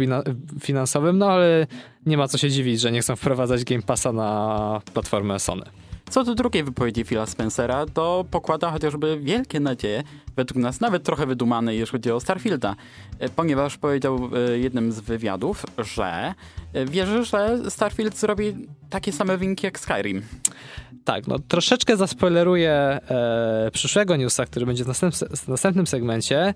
finansowym, 0.61 1.17
no 1.17 1.31
ale 1.31 1.67
nie 2.05 2.17
ma 2.17 2.27
co 2.27 2.37
się 2.37 2.49
dziwić, 2.49 2.81
że 2.81 2.91
nie 2.91 3.01
chcą 3.01 3.15
wprowadzać 3.15 3.63
Game 3.63 3.81
Passa 3.81 4.11
na 4.11 4.81
platformę 4.93 5.39
Sony. 5.39 5.65
Co 6.09 6.23
do 6.23 6.35
drugiej 6.35 6.63
wypowiedzi 6.63 7.03
Phila 7.03 7.25
Spencera, 7.25 7.85
to 7.85 8.25
pokłada 8.31 8.71
chociażby 8.71 9.19
wielkie 9.19 9.59
nadzieje, 9.59 10.03
według 10.35 10.63
nas 10.63 10.81
nawet 10.81 11.03
trochę 11.03 11.25
wydumane, 11.25 11.75
jeśli 11.75 11.91
chodzi 11.91 12.11
o 12.11 12.19
Starfielda, 12.19 12.75
e, 13.19 13.29
ponieważ 13.29 13.77
powiedział 13.77 14.29
w 14.29 14.33
jednym 14.55 14.91
z 14.91 14.99
wywiadów, 14.99 15.65
że 15.77 16.33
wierzy, 16.85 17.25
że 17.25 17.71
Starfield 17.71 18.17
zrobi 18.17 18.55
takie 18.89 19.11
same 19.11 19.37
wyniki 19.37 19.65
jak 19.65 19.79
Skyrim. 19.79 20.21
Tak, 21.05 21.27
no 21.27 21.39
troszeczkę 21.39 21.97
zaspoileruję 21.97 22.71
e, 22.71 23.69
przyszłego 23.73 24.15
newsa, 24.15 24.45
który 24.45 24.65
będzie 24.65 24.83
w, 24.83 24.89
w 25.37 25.47
następnym 25.47 25.87
segmencie, 25.87 26.53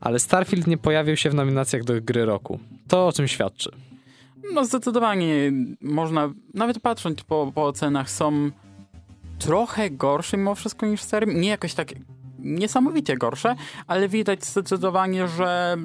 ale 0.00 0.18
Starfield 0.18 0.66
nie 0.66 0.78
pojawił 0.78 1.16
się 1.16 1.30
w 1.30 1.34
nominacjach 1.34 1.84
do 1.84 1.94
gry 2.02 2.24
roku. 2.24 2.58
To 2.88 3.06
o 3.06 3.12
czym 3.12 3.28
świadczy? 3.28 3.70
No 4.52 4.64
zdecydowanie 4.64 5.52
można, 5.80 6.32
nawet 6.54 6.80
patrząc 6.80 7.22
po, 7.22 7.52
po 7.54 7.64
ocenach, 7.64 8.10
są 8.10 8.50
trochę 9.38 9.90
gorsze 9.90 10.36
mimo 10.36 10.54
wszystko 10.54 10.86
niż 10.86 11.02
Skyrim. 11.02 11.40
Nie 11.40 11.48
jakoś 11.48 11.74
tak 11.74 11.88
niesamowicie 12.38 13.16
gorsze, 13.16 13.56
ale 13.86 14.08
widać 14.08 14.44
zdecydowanie, 14.44 15.28
że 15.28 15.76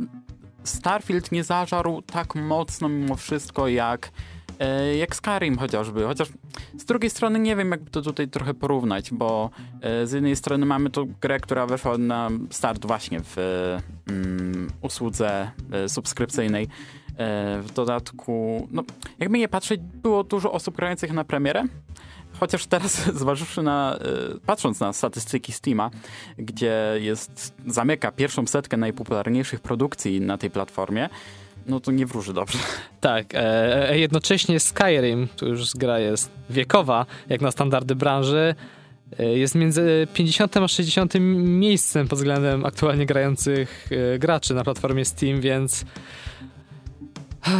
Starfield 0.63 1.31
nie 1.31 1.43
zażarł 1.43 2.01
tak 2.01 2.35
mocno 2.35 2.89
mimo 2.89 3.15
wszystko 3.15 3.67
jak 3.67 4.11
jak 4.99 5.15
Skyrim 5.15 5.57
chociażby. 5.57 6.03
Chociaż 6.03 6.27
z 6.77 6.85
drugiej 6.85 7.09
strony 7.09 7.39
nie 7.39 7.55
wiem, 7.55 7.71
jakby 7.71 7.91
to 7.91 8.01
tutaj 8.01 8.27
trochę 8.27 8.53
porównać, 8.53 9.11
bo 9.11 9.49
e, 9.81 10.07
z 10.07 10.11
jednej 10.11 10.35
strony 10.35 10.65
mamy 10.65 10.89
tu 10.89 11.07
grę, 11.21 11.39
która 11.39 11.65
weszła 11.65 11.97
na 11.97 12.29
start 12.49 12.85
właśnie 12.85 13.19
w 13.23 13.37
mm, 14.09 14.69
usłudze 14.81 15.51
e, 15.71 15.89
subskrypcyjnej. 15.89 16.67
W 17.61 17.71
dodatku, 17.75 18.67
no, 18.71 18.83
jakby 19.19 19.37
nie 19.37 19.47
patrzeć, 19.47 19.81
było 19.81 20.23
dużo 20.23 20.51
osób 20.51 20.75
grających 20.75 21.13
na 21.13 21.23
premierę, 21.23 21.63
chociaż 22.39 22.65
teraz 22.65 23.05
zważywszy 23.21 23.63
na, 23.63 23.99
patrząc 24.45 24.79
na 24.79 24.93
statystyki 24.93 25.51
Steama, 25.51 25.89
gdzie 26.37 26.95
jest, 26.99 27.53
zamyka 27.67 28.11
pierwszą 28.11 28.47
setkę 28.47 28.77
najpopularniejszych 28.77 29.59
produkcji 29.59 30.21
na 30.21 30.37
tej 30.37 30.49
platformie, 30.49 31.09
no 31.67 31.79
to 31.79 31.91
nie 31.91 32.05
wróży 32.05 32.33
dobrze. 32.33 32.57
Tak, 33.01 33.35
e, 33.35 33.89
e, 33.89 33.99
jednocześnie 33.99 34.59
Skyrim, 34.59 35.27
tu 35.35 35.47
już 35.47 35.73
gra 35.73 35.99
jest 35.99 36.31
wiekowa, 36.49 37.05
jak 37.29 37.41
na 37.41 37.51
standardy 37.51 37.95
branży, 37.95 38.55
e, 39.19 39.25
jest 39.25 39.55
między 39.55 40.07
50 40.13 40.57
a 40.57 40.67
60 40.67 41.13
miejscem 41.35 42.07
pod 42.07 42.19
względem 42.19 42.65
aktualnie 42.65 43.05
grających 43.05 43.89
e, 43.91 44.19
graczy 44.19 44.53
na 44.53 44.63
platformie 44.63 45.05
Steam, 45.05 45.41
więc 45.41 45.85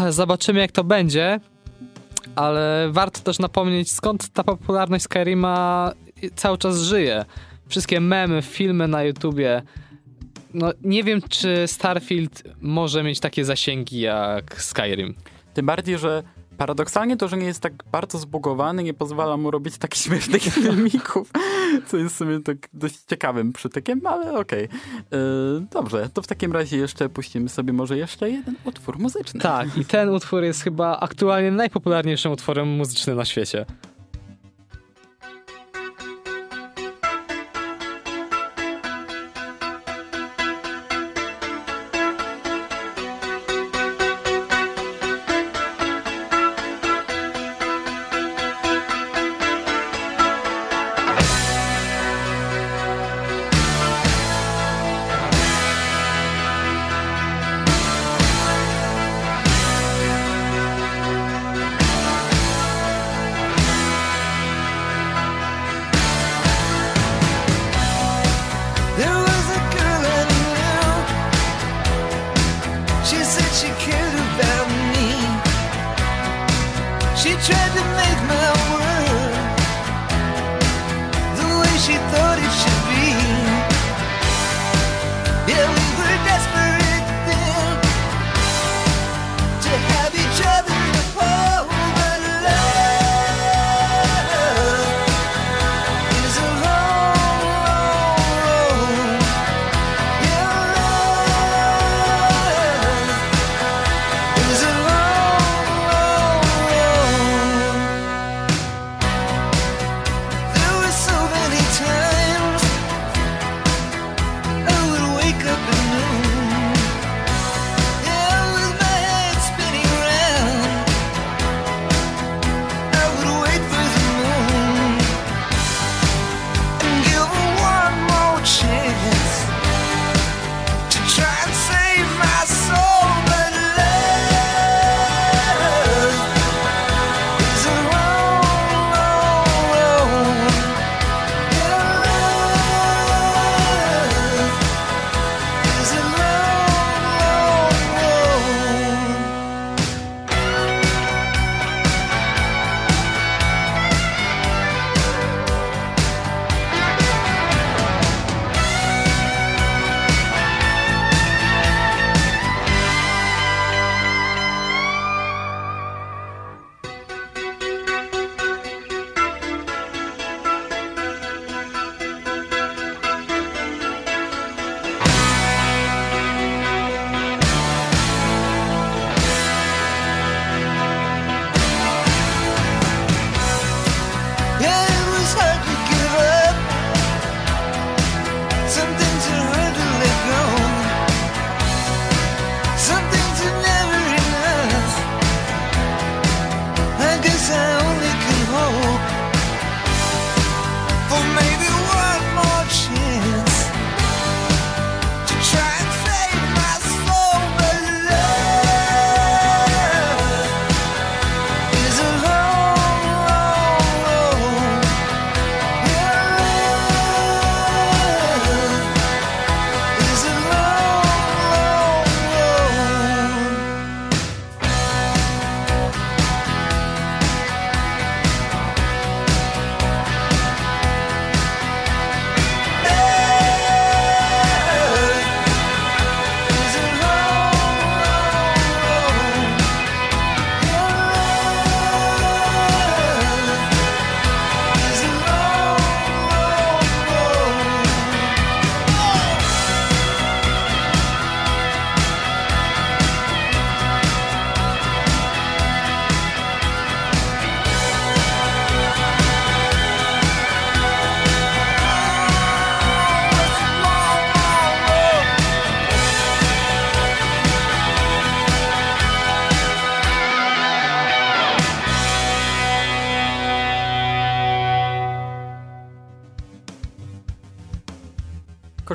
zobaczymy 0.10 0.60
jak 0.60 0.72
to 0.72 0.84
będzie, 0.84 1.40
ale 2.36 2.88
warto 2.92 3.20
też 3.20 3.40
napomnieć 3.40 3.92
skąd 3.92 4.30
ta 4.30 4.44
popularność 4.44 5.04
Skyrima 5.04 5.92
cały 6.36 6.58
czas 6.58 6.78
żyje. 6.78 7.26
Wszystkie 7.68 8.00
memy, 8.00 8.42
filmy 8.42 8.88
na 8.88 9.04
YouTubie, 9.04 9.62
no 10.54 10.72
nie 10.82 11.04
wiem, 11.04 11.22
czy 11.30 11.68
Starfield 11.68 12.44
może 12.62 13.04
mieć 13.04 13.20
takie 13.20 13.46
zasięgi 13.46 14.00
jak 14.00 14.62
Skyrim. 14.62 15.16
Tym 15.54 15.66
bardziej, 15.66 15.98
że 15.98 16.24
paradoksalnie 16.58 17.18
to, 17.18 17.28
że 17.28 17.38
nie 17.38 17.46
jest 17.46 17.60
tak 17.60 17.74
bardzo 17.92 18.18
zbugowany, 18.18 18.84
nie 18.84 18.94
pozwala 18.94 19.38
mu 19.38 19.52
robić 19.52 19.78
takich 19.78 20.02
śmiesznych 20.02 20.42
filmików, 20.54 21.32
co 21.88 21.98
jest 21.98 22.16
w 22.16 22.18
sumie 22.18 22.40
tak 22.40 22.58
dość 22.74 23.00
ciekawym 23.10 23.54
przytykiem, 23.54 24.02
ale 24.08 24.40
okej. 24.40 24.66
Okay. 24.66 24.80
Yy, 25.20 25.66
dobrze, 25.72 26.10
to 26.14 26.22
w 26.22 26.28
takim 26.28 26.54
razie 26.54 26.78
jeszcze 26.78 27.10
puścimy 27.10 27.50
sobie 27.50 27.74
może 27.74 27.98
jeszcze 27.98 28.30
jeden 28.30 28.56
utwór 28.66 29.00
muzyczny. 29.00 29.40
Tak, 29.40 29.78
i 29.78 29.86
ten 29.86 30.10
utwór 30.10 30.44
jest 30.44 30.64
chyba 30.64 31.00
aktualnie 31.00 31.52
najpopularniejszym 31.52 32.32
utworem 32.32 32.68
muzycznym 32.68 33.18
na 33.18 33.26
świecie. 33.26 33.66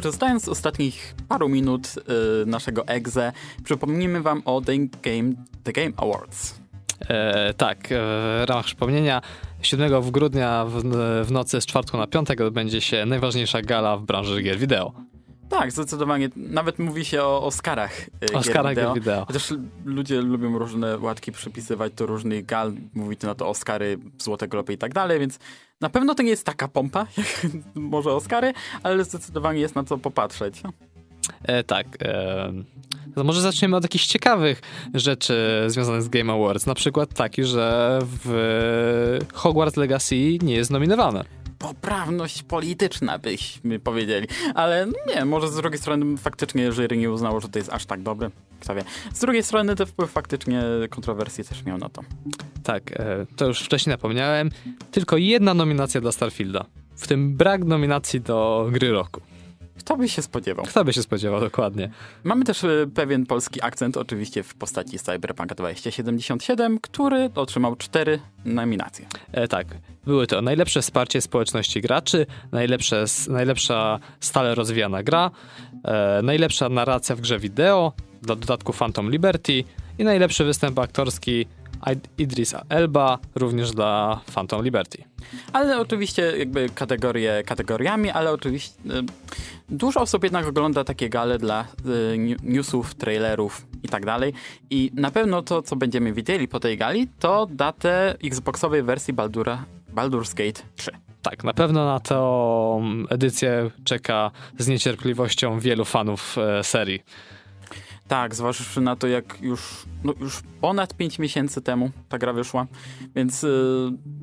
Korzystając 0.02 0.44
z 0.44 0.48
ostatnich 0.48 1.14
paru 1.28 1.48
minut 1.48 1.94
y, 2.42 2.46
naszego 2.46 2.86
EGZE, 2.86 3.32
przypomnimy 3.64 4.22
wam 4.22 4.42
o 4.44 4.60
The 4.60 4.78
Game, 4.78 5.32
The 5.64 5.72
Game 5.72 5.92
Awards. 5.96 6.60
E, 7.08 7.54
tak, 7.54 7.78
e, 7.78 7.86
w 7.90 8.44
ramach 8.48 8.64
przypomnienia 8.64 9.20
7 9.62 10.02
w 10.02 10.10
grudnia 10.10 10.64
w, 10.64 10.82
w 11.26 11.30
nocy 11.30 11.60
z 11.60 11.66
czwartku 11.66 11.96
na 11.96 12.06
piątek 12.06 12.40
odbędzie 12.40 12.80
się 12.80 13.06
najważniejsza 13.06 13.62
gala 13.62 13.96
w 13.96 14.02
branży 14.02 14.42
gier 14.42 14.58
wideo. 14.58 14.92
Tak, 15.48 15.72
zdecydowanie. 15.72 16.28
Nawet 16.36 16.78
mówi 16.78 17.04
się 17.04 17.22
o 17.22 17.42
Oscarach. 17.42 18.08
y, 18.30 18.36
Oscarach 18.36 18.74
gier 18.74 18.84
gier 18.84 18.94
wideo. 18.94 19.24
Chociaż 19.26 19.54
ludzie 19.84 20.20
lubią 20.20 20.58
różne 20.58 20.98
łatki 20.98 21.32
przypisywać 21.32 21.92
do 21.92 22.06
różnych 22.06 22.46
gal, 22.46 22.72
mówić 22.94 23.20
na 23.22 23.34
to 23.34 23.48
Oscary, 23.48 23.98
Złote 24.18 24.48
Globy 24.48 24.72
i 24.72 24.78
tak 24.78 24.94
dalej, 24.94 25.20
więc 25.20 25.38
na 25.80 25.90
pewno 25.90 26.14
to 26.14 26.22
nie 26.22 26.30
jest 26.30 26.46
taka 26.46 26.68
pompa, 26.68 27.06
jak 27.16 27.52
może 27.74 28.12
Oscary, 28.12 28.52
ale 28.82 29.04
zdecydowanie 29.04 29.60
jest 29.60 29.74
na 29.74 29.84
co 29.84 29.98
popatrzeć. 29.98 30.62
E, 31.42 31.64
tak. 31.64 31.86
E, 32.02 32.52
to 33.14 33.24
może 33.24 33.40
zaczniemy 33.40 33.76
od 33.76 33.82
jakichś 33.82 34.06
ciekawych 34.06 34.60
rzeczy 34.94 35.64
związanych 35.66 36.02
z 36.02 36.08
Game 36.08 36.32
Awards. 36.32 36.66
Na 36.66 36.74
przykład 36.74 37.14
taki, 37.14 37.44
że 37.44 37.98
w 38.02 39.18
Hogwarts 39.34 39.76
Legacy 39.76 40.38
nie 40.42 40.54
jest 40.54 40.70
nominowane. 40.70 41.24
Poprawność 41.58 42.42
polityczna, 42.42 43.18
byśmy 43.18 43.78
powiedzieli. 43.78 44.26
Ale 44.54 44.86
nie, 45.06 45.24
może 45.24 45.48
z 45.48 45.56
drugiej 45.56 45.78
strony 45.78 46.16
faktycznie 46.16 46.72
jury 46.72 46.96
nie 46.96 47.10
uznało, 47.10 47.40
że 47.40 47.48
to 47.48 47.58
jest 47.58 47.72
aż 47.72 47.86
tak 47.86 48.02
dobre. 48.02 48.30
Kto 48.60 48.74
wie. 48.74 48.84
Z 49.12 49.20
drugiej 49.20 49.42
strony 49.42 49.76
ten 49.76 49.86
wpływ 49.86 50.10
faktycznie 50.10 50.62
kontrowersji 50.90 51.44
też 51.44 51.64
miał 51.64 51.78
na 51.78 51.88
to. 51.88 52.02
Tak, 52.62 52.92
e, 52.92 53.26
to 53.36 53.46
już 53.46 53.60
wcześniej 53.60 53.94
napomniałem. 53.94 54.50
Tylko 54.90 55.16
jedna 55.16 55.54
nominacja 55.54 56.00
dla 56.00 56.12
Starfielda. 56.12 56.64
W 56.96 57.06
tym 57.08 57.36
brak 57.36 57.64
nominacji 57.64 58.20
do 58.20 58.68
gry 58.72 58.90
roku. 58.92 59.20
Kto 59.88 59.96
by 59.96 60.08
się 60.08 60.22
spodziewał? 60.22 60.64
Kto 60.64 60.84
by 60.84 60.92
się 60.92 61.02
spodziewał 61.02 61.40
dokładnie? 61.40 61.90
Mamy 62.24 62.44
też 62.44 62.64
y, 62.64 62.90
pewien 62.94 63.26
polski 63.26 63.62
akcent, 63.62 63.96
oczywiście 63.96 64.42
w 64.42 64.54
postaci 64.54 64.98
Cyberpunk 64.98 65.54
2077, 65.54 66.78
który 66.80 67.30
otrzymał 67.34 67.76
cztery 67.76 68.20
nominacje. 68.44 69.06
E, 69.32 69.48
tak, 69.48 69.66
były 70.04 70.26
to 70.26 70.42
najlepsze 70.42 70.82
wsparcie 70.82 71.20
społeczności 71.20 71.80
graczy, 71.80 72.26
najlepsze, 72.52 73.04
najlepsza 73.28 73.98
stale 74.20 74.54
rozwijana 74.54 75.02
gra, 75.02 75.30
e, 75.84 76.20
najlepsza 76.22 76.68
narracja 76.68 77.16
w 77.16 77.20
grze 77.20 77.38
wideo, 77.38 77.92
dla 78.22 78.36
dodatku 78.36 78.72
Phantom 78.72 79.10
Liberty 79.10 79.64
i 79.98 80.04
najlepszy 80.04 80.44
występ 80.44 80.78
aktorski 80.78 81.46
Idris 82.18 82.54
Elba, 82.68 83.18
również 83.34 83.70
dla 83.70 84.20
Phantom 84.34 84.64
Liberty. 84.64 85.04
Ale 85.52 85.80
oczywiście 85.80 86.38
jakby 86.38 86.68
kategorie 86.74 87.42
kategoriami, 87.46 88.10
ale 88.10 88.32
oczywiście 88.32 88.74
y, 88.80 89.04
dużo 89.68 90.00
osób 90.00 90.24
jednak 90.24 90.46
ogląda 90.46 90.84
takie 90.84 91.08
gale 91.08 91.38
dla 91.38 91.64
y, 92.14 92.36
newsów, 92.42 92.94
trailerów 92.94 93.66
i 93.82 93.88
tak 93.88 94.06
dalej. 94.06 94.32
I 94.70 94.90
na 94.94 95.10
pewno 95.10 95.42
to, 95.42 95.62
co 95.62 95.76
będziemy 95.76 96.12
widzieli 96.12 96.48
po 96.48 96.60
tej 96.60 96.76
gali, 96.76 97.08
to 97.18 97.46
datę 97.50 98.16
Xboxowej 98.24 98.82
wersji 98.82 99.14
Baldura, 99.14 99.64
Baldur's 99.94 100.34
Gate 100.34 100.62
3. 100.76 100.90
Tak, 101.22 101.44
na 101.44 101.52
pewno 101.52 101.84
na 101.84 102.00
tę 102.00 102.20
edycję 103.08 103.70
czeka 103.84 104.30
z 104.58 104.68
niecierpliwością 104.68 105.60
wielu 105.60 105.84
fanów 105.84 106.36
e, 106.38 106.64
serii. 106.64 107.02
Tak, 108.08 108.34
zważywszy 108.34 108.80
na 108.80 108.96
to, 108.96 109.06
jak 109.06 109.42
już, 109.42 109.60
no 110.04 110.12
już 110.20 110.42
ponad 110.60 110.94
5 110.94 111.18
miesięcy 111.18 111.62
temu 111.62 111.90
ta 112.08 112.18
gra 112.18 112.32
wyszła, 112.32 112.66
więc 113.14 113.44
y, 113.44 113.48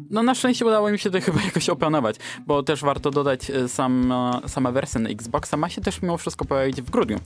no 0.09 0.23
na 0.23 0.35
szczęście 0.35 0.65
udało 0.65 0.91
mi 0.91 0.99
się 0.99 1.11
to 1.11 1.21
chyba 1.21 1.41
jakoś 1.45 1.69
opanować, 1.69 2.15
bo 2.45 2.63
też 2.63 2.81
warto 2.81 3.11
dodać, 3.11 3.49
y, 3.49 3.69
sama, 3.69 4.41
sama 4.47 4.71
wersja 4.71 5.01
na 5.01 5.09
Xboxa 5.09 5.57
ma 5.57 5.69
się 5.69 5.81
też 5.81 6.01
mimo 6.01 6.17
wszystko 6.17 6.45
pojawić 6.45 6.81
w 6.81 6.89
grudniu. 6.89 7.19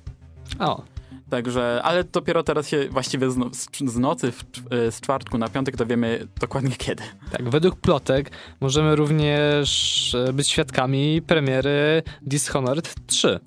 O, 0.60 0.84
Także, 1.30 1.82
ale 1.84 2.04
dopiero 2.04 2.44
teraz 2.44 2.68
się 2.68 2.90
właściwie 2.90 3.32
z, 3.32 3.38
no, 3.38 3.50
z, 3.54 3.68
z 3.92 3.98
nocy 3.98 4.32
w, 4.32 4.44
z 4.70 5.02
czwartku 5.02 5.38
na 5.38 5.50
piątek 5.50 5.76
dowiemy 5.76 6.28
dokładnie 6.40 6.72
kiedy. 6.78 7.04
tak, 7.32 7.50
według 7.50 7.76
plotek 7.76 8.32
możemy 8.62 8.96
również 8.96 10.16
e, 10.16 10.34
być 10.34 10.50
świadkami 10.50 11.22
premiery 11.22 12.04
Dishonored 12.22 12.96
3. 13.08 13.40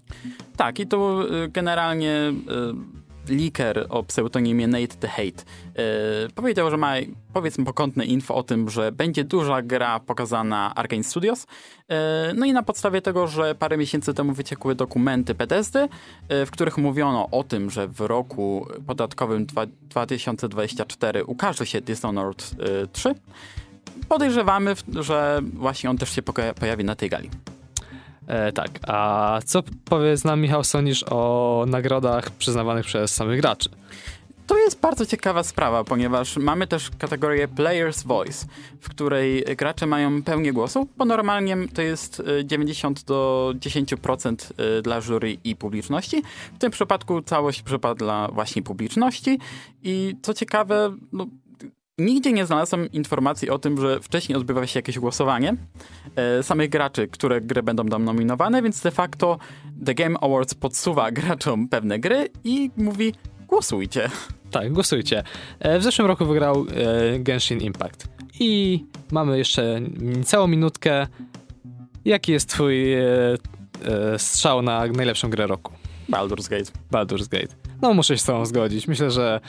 Tak, 0.57 0.79
i 0.79 0.87
to 0.87 1.27
y, 1.45 1.49
generalnie 1.49 2.33
leaker 3.29 3.87
o 3.89 4.03
pseudonimie 4.03 4.69
Nate 4.69 4.97
the 5.01 5.09
Hate 5.09 5.29
y, 5.29 6.33
powiedział, 6.35 6.71
że 6.71 6.77
ma 6.77 6.93
powiedzmy 7.33 7.65
pokątne 7.65 8.05
info 8.05 8.35
o 8.35 8.43
tym, 8.43 8.71
że 8.71 8.93
będzie 8.93 9.25
duża 9.25 9.63
gra 9.63 10.01
pokazana 10.01 10.75
Arkane 10.75 11.05
Studios. 11.05 11.43
Y, 11.43 11.47
no 12.35 12.47
i 12.47 12.53
na 12.53 12.63
podstawie 12.63 13.03
tego, 13.03 13.27
że 13.27 13.55
parę 13.55 13.77
miesięcy 13.77 14.15
temu 14.15 14.33
wyciekły 14.33 14.75
dokumenty 14.75 15.35
Bethesdy, 15.35 15.79
y, 15.79 15.89
w 16.47 16.51
których 16.51 16.79
mówiono 16.79 17.29
o 17.31 17.45
tym, 17.45 17.71
że 17.71 17.89
w 17.89 18.01
roku 18.01 18.67
podatkowym 18.87 19.47
dwa, 19.47 19.67
2024 19.67 21.25
ukaże 21.25 21.67
się 21.67 21.81
Dishonored 21.81 22.51
y, 22.85 22.89
3, 22.93 23.15
podejrzewamy, 24.09 24.75
że 24.89 25.41
właśnie 25.53 25.91
on 25.91 25.99
też 25.99 26.11
się 26.15 26.23
pojawi 26.61 26.85
na 26.85 26.95
tej 26.95 27.11
gali. 27.11 27.31
E, 28.33 28.53
tak, 28.53 28.71
a 28.87 29.41
co 29.45 29.63
powiedz 29.85 30.25
nam 30.25 30.41
Michał 30.41 30.65
sądzisz 30.65 31.05
o 31.11 31.65
nagrodach 31.69 32.31
przyznawanych 32.31 32.87
przez 32.87 33.15
samych 33.15 33.41
graczy? 33.41 33.69
To 34.47 34.59
jest 34.59 34.81
bardzo 34.81 35.07
ciekawa 35.07 35.43
sprawa, 35.43 35.85
ponieważ 35.85 36.37
mamy 36.37 36.67
też 36.67 36.91
kategorię 36.99 37.49
Player's 37.49 38.07
Voice, 38.07 38.47
w 38.81 38.89
której 38.89 39.45
gracze 39.57 39.87
mają 39.87 40.23
pełnię 40.23 40.53
głosu, 40.53 40.89
bo 40.97 41.05
normalnie 41.05 41.57
to 41.75 41.83
jest 41.83 42.21
y, 42.21 42.45
90 42.45 43.05
do 43.05 43.53
10% 43.57 44.53
y, 44.79 44.83
dla 44.83 45.01
jury 45.01 45.37
i 45.45 45.57
publiczności. 45.57 46.23
W 46.55 46.59
tym 46.59 46.71
przypadku 46.71 47.23
całość 47.23 47.63
przypada 47.63 47.95
dla 47.95 48.29
właśnie 48.29 48.63
publiczności 48.63 49.39
i 49.83 50.17
co 50.23 50.35
ciekawe, 50.35 50.97
no, 51.13 51.27
Nigdzie 51.99 52.33
nie 52.33 52.47
znalazłem 52.47 52.93
informacji 52.93 53.51
o 53.51 53.59
tym, 53.59 53.81
że 53.81 54.01
wcześniej 54.01 54.37
odbywa 54.37 54.67
się 54.67 54.79
jakieś 54.79 54.99
głosowanie 54.99 55.57
e, 56.17 56.43
samych 56.43 56.71
graczy, 56.71 57.09
które 57.09 57.41
gry 57.41 57.63
będą 57.63 57.87
tam 57.87 58.05
nominowane, 58.05 58.63
więc 58.63 58.83
de 58.83 58.91
facto 58.91 59.39
The 59.85 59.95
Game 59.95 60.19
Awards 60.21 60.55
podsuwa 60.55 61.11
graczom 61.21 61.69
pewne 61.69 61.99
gry 61.99 62.29
i 62.45 62.71
mówi 62.77 63.15
głosujcie. 63.49 64.11
Tak, 64.51 64.73
głosujcie. 64.73 65.23
E, 65.61 65.79
w 65.79 65.83
zeszłym 65.83 66.07
roku 66.09 66.27
wygrał 66.27 66.67
e, 66.75 67.19
Genshin 67.19 67.61
Impact. 67.61 68.09
I 68.41 68.85
mamy 69.11 69.39
jeszcze 69.39 69.81
całą 70.25 70.47
minutkę. 70.47 71.07
Jaki 72.05 72.33
jest 72.33 72.49
twój 72.49 72.95
e, 72.95 73.05
e, 73.85 74.19
strzał 74.19 74.63
na 74.63 74.87
najlepszą 74.87 75.31
grę 75.31 75.47
roku? 75.47 75.73
Baldur's 76.11 76.49
Gate. 76.51 76.73
Baldur's 76.93 77.29
Gate. 77.29 77.55
No 77.83 77.95
muszę 77.95 78.15
się 78.15 78.23
z 78.23 78.25
tobą 78.25 78.47
zgodzić. 78.47 78.89
Myślę, 78.89 79.11
że 79.11 79.41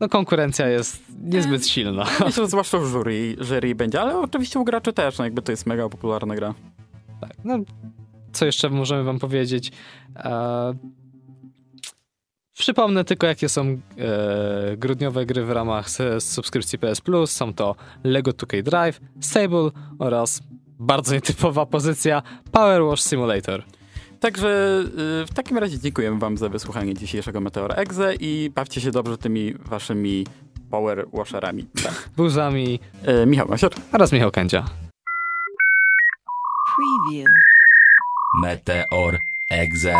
no, 0.00 0.08
konkurencja 0.08 0.68
jest 0.68 1.02
niezbyt 1.22 1.66
silna. 1.66 2.04
Myślę, 2.04 2.30
że 2.30 2.48
zwłaszcza 2.56 2.78
w 2.78 2.86
jury, 2.86 3.36
jury 3.40 3.74
będzie, 3.74 4.00
ale 4.00 4.18
oczywiście 4.18 4.58
u 4.58 4.64
graczy 4.64 4.92
też, 4.92 5.18
no 5.18 5.24
jakby 5.24 5.42
to 5.42 5.52
jest 5.52 5.66
mega 5.66 5.88
popularna 5.88 6.34
gra. 6.34 6.54
Tak, 7.20 7.32
no, 7.44 7.58
co 8.32 8.46
jeszcze 8.46 8.70
możemy 8.70 9.04
wam 9.04 9.18
powiedzieć? 9.18 9.72
E, 10.16 10.74
przypomnę 12.52 13.04
tylko, 13.04 13.26
jakie 13.26 13.48
są 13.48 13.62
e, 13.98 14.76
grudniowe 14.76 15.26
gry 15.26 15.44
w 15.44 15.50
ramach 15.50 15.86
subskrypcji 16.18 16.78
PS 16.78 17.00
Plus. 17.00 17.30
Są 17.30 17.54
to 17.54 17.76
Lego 18.04 18.30
2K 18.30 18.62
Drive, 18.62 19.00
Sable 19.20 19.70
oraz 19.98 20.42
bardzo 20.78 21.14
nietypowa 21.14 21.66
pozycja 21.66 22.22
Power 22.52 22.82
Wash 22.84 23.02
Simulator. 23.02 23.64
Także 24.26 24.82
y, 25.22 25.26
w 25.26 25.34
takim 25.34 25.58
razie 25.58 25.78
dziękujemy 25.78 26.18
wam 26.18 26.36
za 26.38 26.48
wysłuchanie 26.48 26.94
dzisiejszego 26.94 27.40
Meteora 27.40 27.74
Exe 27.74 28.14
i 28.20 28.50
bawcie 28.54 28.80
się 28.80 28.90
dobrze 28.90 29.18
tymi 29.18 29.54
waszymi 29.54 30.26
power 30.70 31.06
washerami. 31.12 31.64
Tak. 31.84 32.08
Buzami 32.16 32.80
E, 33.04 33.26
Michał 33.26 33.48
Masior. 33.48 33.72
oraz 33.92 34.12
Michał 34.12 34.30
Kędzia. 34.30 34.64
Preview. 36.76 37.26
Meteor 38.42 39.18
Exe. 39.50 39.94